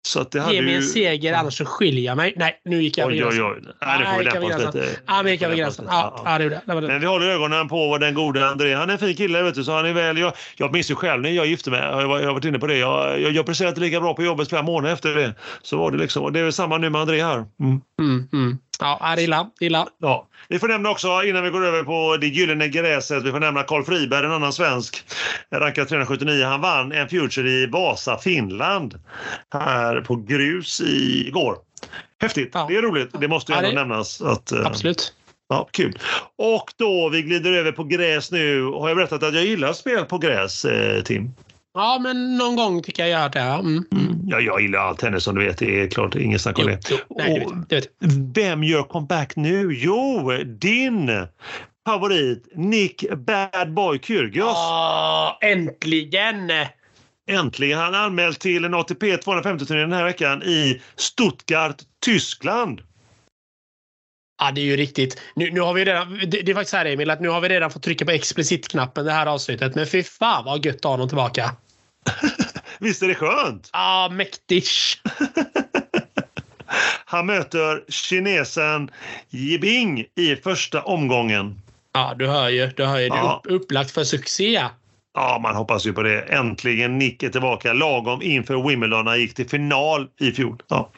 [0.07, 0.77] Så att det hade Ge mig ju...
[0.77, 2.33] en seger annars så skiljer jag mig.
[2.35, 3.45] Nej, nu gick jag över Oj, oj, gränsen.
[3.45, 3.73] oj.
[3.81, 4.81] Nej, nu får vi dämpa oss gränsen.
[4.81, 4.99] lite.
[5.07, 5.85] Ja, men gick över gränsen.
[5.85, 6.29] oss Ja, lite.
[6.29, 6.61] ja, det gjorde jag.
[6.65, 6.87] Det var det.
[6.87, 8.73] Men vi håller ögonen på den goda André.
[8.75, 10.17] Han är en fin kille, vet du, så han är väl...
[10.17, 11.79] Jag, jag minns ju själv när jag gifte mig.
[11.79, 12.77] Jag, var- jag har varit inne på det.
[12.77, 15.33] Jag, jag, jag presterade inte lika bra på jobbet flera månader efter det.
[15.61, 16.23] Så var det liksom.
[16.23, 17.35] Och det är väl samma nu med André här.
[17.59, 17.81] Mm.
[18.01, 18.57] Mm, mm.
[18.79, 19.49] Ja, är det illa.
[19.59, 19.87] illa.
[19.97, 20.27] Ja.
[20.47, 23.63] Vi får nämna också, innan vi går över på det gyllene gräset, vi får nämna
[23.63, 25.03] Karl Friberg, en annan svensk,
[25.51, 26.45] rankad 379.
[26.45, 28.99] Han vann en Future i Vasa, Finland,
[29.53, 31.55] här på grus i- igår.
[32.21, 32.65] Häftigt, Ja.
[32.69, 33.09] det är roligt.
[33.19, 34.21] Det måste ju Ja, ändå det- nämnas.
[34.21, 35.13] Att, eh, Absolut.
[35.49, 35.99] Ja, kul.
[36.37, 38.63] Och då, vi glider över på gräs nu.
[38.63, 41.31] Har jag berättat att jag gillar spel på gräs, eh, Tim?
[41.73, 43.39] Ja, men någon gång tycker jag hört det.
[43.39, 43.59] Ja.
[43.59, 43.83] Mm.
[44.27, 45.57] Ja, jag gillar allt tennis som du vet.
[45.57, 46.79] Det är klart, inget snack om det.
[46.91, 46.97] jo.
[47.09, 47.87] Nej, det vet, Och- jag, det vet.
[47.99, 48.09] jag.
[48.35, 49.73] Vem gör comeback nu?
[49.73, 51.11] Jo, din
[51.87, 54.55] favorit Nick Bad Boy Kyrgios.
[54.55, 56.51] Åh, äntligen!
[57.31, 62.81] Äntligen han är anmäld till en ATP 250-turnering den här veckan i Stuttgart, Tyskland.
[64.39, 65.21] Ja, det är ju riktigt.
[65.35, 67.41] Nu, nu har vi redan, det, det är faktiskt så här Emil, att nu har
[67.41, 69.75] vi redan fått trycka på explicit-knappen det här avsnittet.
[69.75, 71.55] Men fy fan vad gött att ha honom tillbaka.
[72.79, 73.69] Visst är det skönt?
[73.73, 74.69] Ah, mäktigt!
[77.05, 78.91] Han möter kinesen
[79.31, 81.61] Yibing i första omgången.
[81.93, 82.67] Ja, du hör ju.
[82.75, 83.09] Du hör ju.
[83.09, 83.41] Det är Ja.
[83.45, 84.63] upp, upplagt för succé.
[85.13, 86.21] Ja, man hoppas ju på det.
[86.21, 89.07] Äntligen Nick är tillbaka lagom inför Wimbledon.
[89.07, 90.61] Han gick till final i fjol.
[90.67, 90.89] Ja.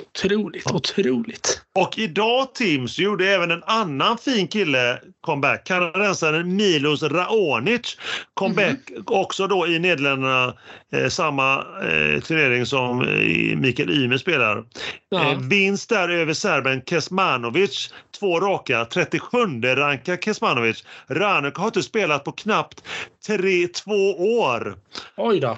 [0.00, 1.62] Otroligt, otroligt.
[1.74, 5.66] Och idag Tim så gjorde även en annan fin kille comeback.
[5.66, 7.96] Kanadensaren Milos Raonic
[8.34, 9.02] comeback mm.
[9.06, 10.54] också då i Nederländerna.
[10.92, 14.64] Eh, samma eh, turnering som eh, Mikael Ymer spelar.
[15.08, 15.32] Ja.
[15.32, 17.94] Eh, vinst där över serben Kesmanovic.
[18.18, 18.84] Två raka.
[18.84, 20.84] 37 rankar Kesmanovic.
[21.06, 22.82] Raonic har inte spelat på knappt
[23.26, 24.10] tre, två
[24.40, 24.78] år.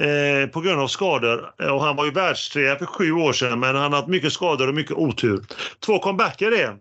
[0.02, 1.52] Eh, på grund av skador.
[1.72, 4.68] Och han var ju världstrea för sju år sedan men han har haft mycket skador
[4.68, 5.44] och mycket otur.
[5.80, 6.76] Två comebacker det.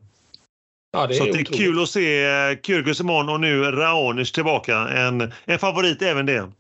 [0.92, 4.78] Ja, det så det är kul att se eh, Kyrgios imorgon och nu Raonic tillbaka.
[4.78, 6.52] En, en favorit även det.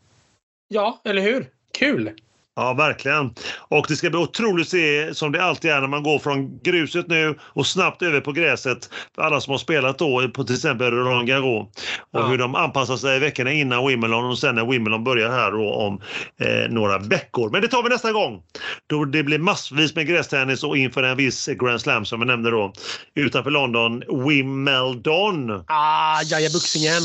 [0.67, 1.47] Ja, eller hur?
[1.77, 2.11] Kul!
[2.55, 3.33] Ja, verkligen.
[3.57, 6.59] Och det ska bli otroligt att se, som det alltid är när man går från
[6.59, 8.89] gruset nu och snabbt över på gräset.
[9.15, 11.67] För alla som har spelat då på till exempel Roland Garros.
[12.11, 12.27] Och ja.
[12.27, 16.01] hur de anpassar sig veckorna innan Wimbledon och sen när Wimbledon börjar här då om
[16.39, 17.49] eh, några veckor.
[17.49, 18.41] Men det tar vi nästa gång.
[18.87, 22.51] Då det blir massvis med grästennis och inför en viss Grand Slam som vi nämnde
[22.51, 22.73] då.
[23.15, 25.63] Utanför London, Wimbledon.
[25.67, 27.01] Ah, jaja-buxingen.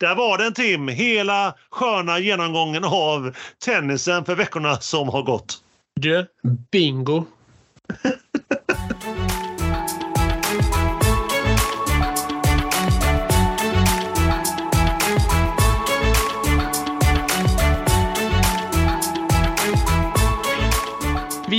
[0.00, 5.58] Där var den Tim, hela sköna genomgången av tennisen för veckorna som har gått.
[6.00, 6.26] Du,
[6.72, 7.24] bingo!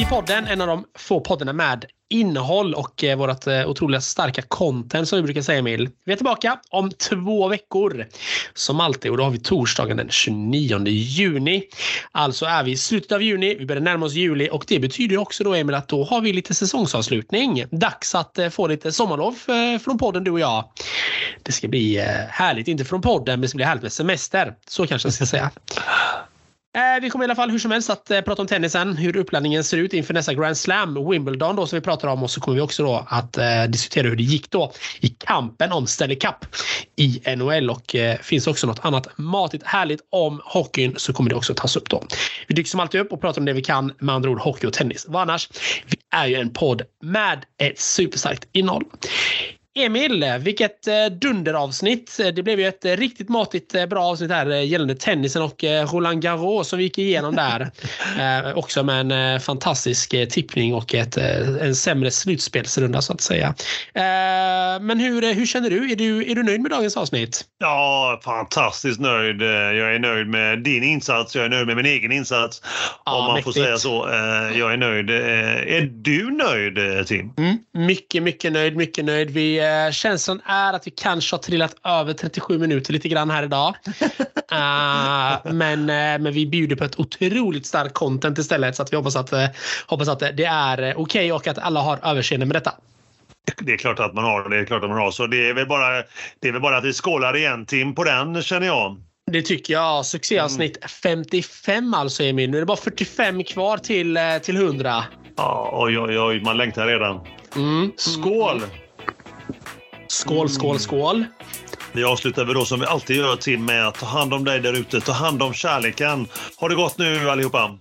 [0.10, 5.08] Podden, en av de få poddarna med innehåll och eh, vårt eh, otroligt starka content
[5.08, 5.90] som vi brukar säga Emil.
[6.06, 8.06] Vi är tillbaka om två veckor.
[8.54, 11.64] Som alltid och då har vi torsdagen den 29 juni.
[12.12, 15.18] Alltså är vi i slutet av juni, vi börjar närma oss juli och det betyder
[15.18, 17.66] också då Emil att då har vi lite säsongsavslutning.
[17.72, 20.70] Dags att eh, få lite sommarlov eh, från podden du och jag.
[21.44, 24.54] Det ska bli eh, härligt, inte från podden men det ska bli härligt med semester.
[24.68, 25.52] Så kanske jag ska säga.
[26.76, 29.18] Eh, vi kommer i alla fall hur som helst att eh, prata om tennisen, hur
[29.18, 32.42] uppladdningen ser ut inför nästa Grand Slam, Wimbledon då som vi pratar om och så
[32.42, 36.20] kommer vi också då att eh, diskutera hur det gick då i kampen om Stanley
[36.20, 36.46] Cup
[36.96, 41.36] i NHL och eh, finns också något annat matigt härligt om hockeyn så kommer det
[41.36, 42.04] också tas upp då.
[42.48, 44.68] Vi dyker som alltid upp och pratar om det vi kan, med andra ord hockey
[44.68, 45.06] och tennis.
[45.08, 45.50] Vad annars?
[45.86, 48.84] Vi är ju en podd med ett superstarkt innehåll.
[49.78, 52.20] Emil, vilket eh, dunderavsnitt.
[52.34, 56.22] Det blev ju ett eh, riktigt matigt eh, bra avsnitt här gällande tennisen och Roland
[56.22, 57.72] Garros som vi gick igenom där.
[58.56, 63.56] också med en fantastisk tippning och ett, en sämre slutspelsrunda så att säga.
[64.82, 65.92] Men hur, hur känner du?
[65.92, 66.32] Är, du?
[66.32, 67.46] är du nöjd med dagens avsnitt?
[67.60, 69.42] Ja, fantastiskt nöjd.
[69.42, 71.36] Jag är nöjd med din insats.
[71.36, 72.62] Jag är nöjd med min egen insats.
[73.06, 73.56] Ja, om man mäktigt.
[73.56, 74.10] får säga så.
[74.60, 75.10] Jag är nöjd.
[75.10, 77.34] Är du nöjd Tim?
[77.38, 78.76] Mm, mycket, mycket nöjd.
[78.76, 79.30] Mycket nöjd.
[79.30, 83.44] Vi Eh, känslan är att vi kanske har trillat över 37 minuter lite grann här
[83.44, 83.76] idag.
[84.52, 88.98] uh, men, uh, men vi bjuder på ett otroligt starkt content istället så att vi
[88.98, 89.46] hoppas att, uh,
[89.88, 92.74] hoppas att det är okej okay och att alla har överseende med detta.
[93.62, 94.50] Det är klart att man har.
[94.50, 95.12] Det är klart att man har.
[95.12, 96.04] Så det är väl bara,
[96.40, 99.02] det är väl bara att vi skålar igen Tim på den känner jag.
[99.32, 100.06] Det tycker jag.
[100.06, 100.90] Succéavsnitt mm.
[100.90, 102.50] 55 alltså Emil.
[102.50, 105.04] Nu är det bara 45 kvar till, till 100.
[105.38, 106.42] Ja, oj, oj, oj.
[106.42, 107.20] Man längtar redan.
[107.56, 107.92] Mm.
[107.98, 108.62] Skål!
[110.08, 111.26] Skål, skål, skål.
[111.92, 114.60] Vi avslutar vi då som vi alltid gör Tim med att ta hand om dig
[114.60, 115.02] där ute.
[115.02, 116.28] Ta hand om kärleken.
[116.58, 117.78] Ha det gott nu allihopa.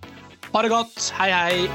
[0.51, 1.13] Ha det gott.
[1.17, 1.69] Hej, hej.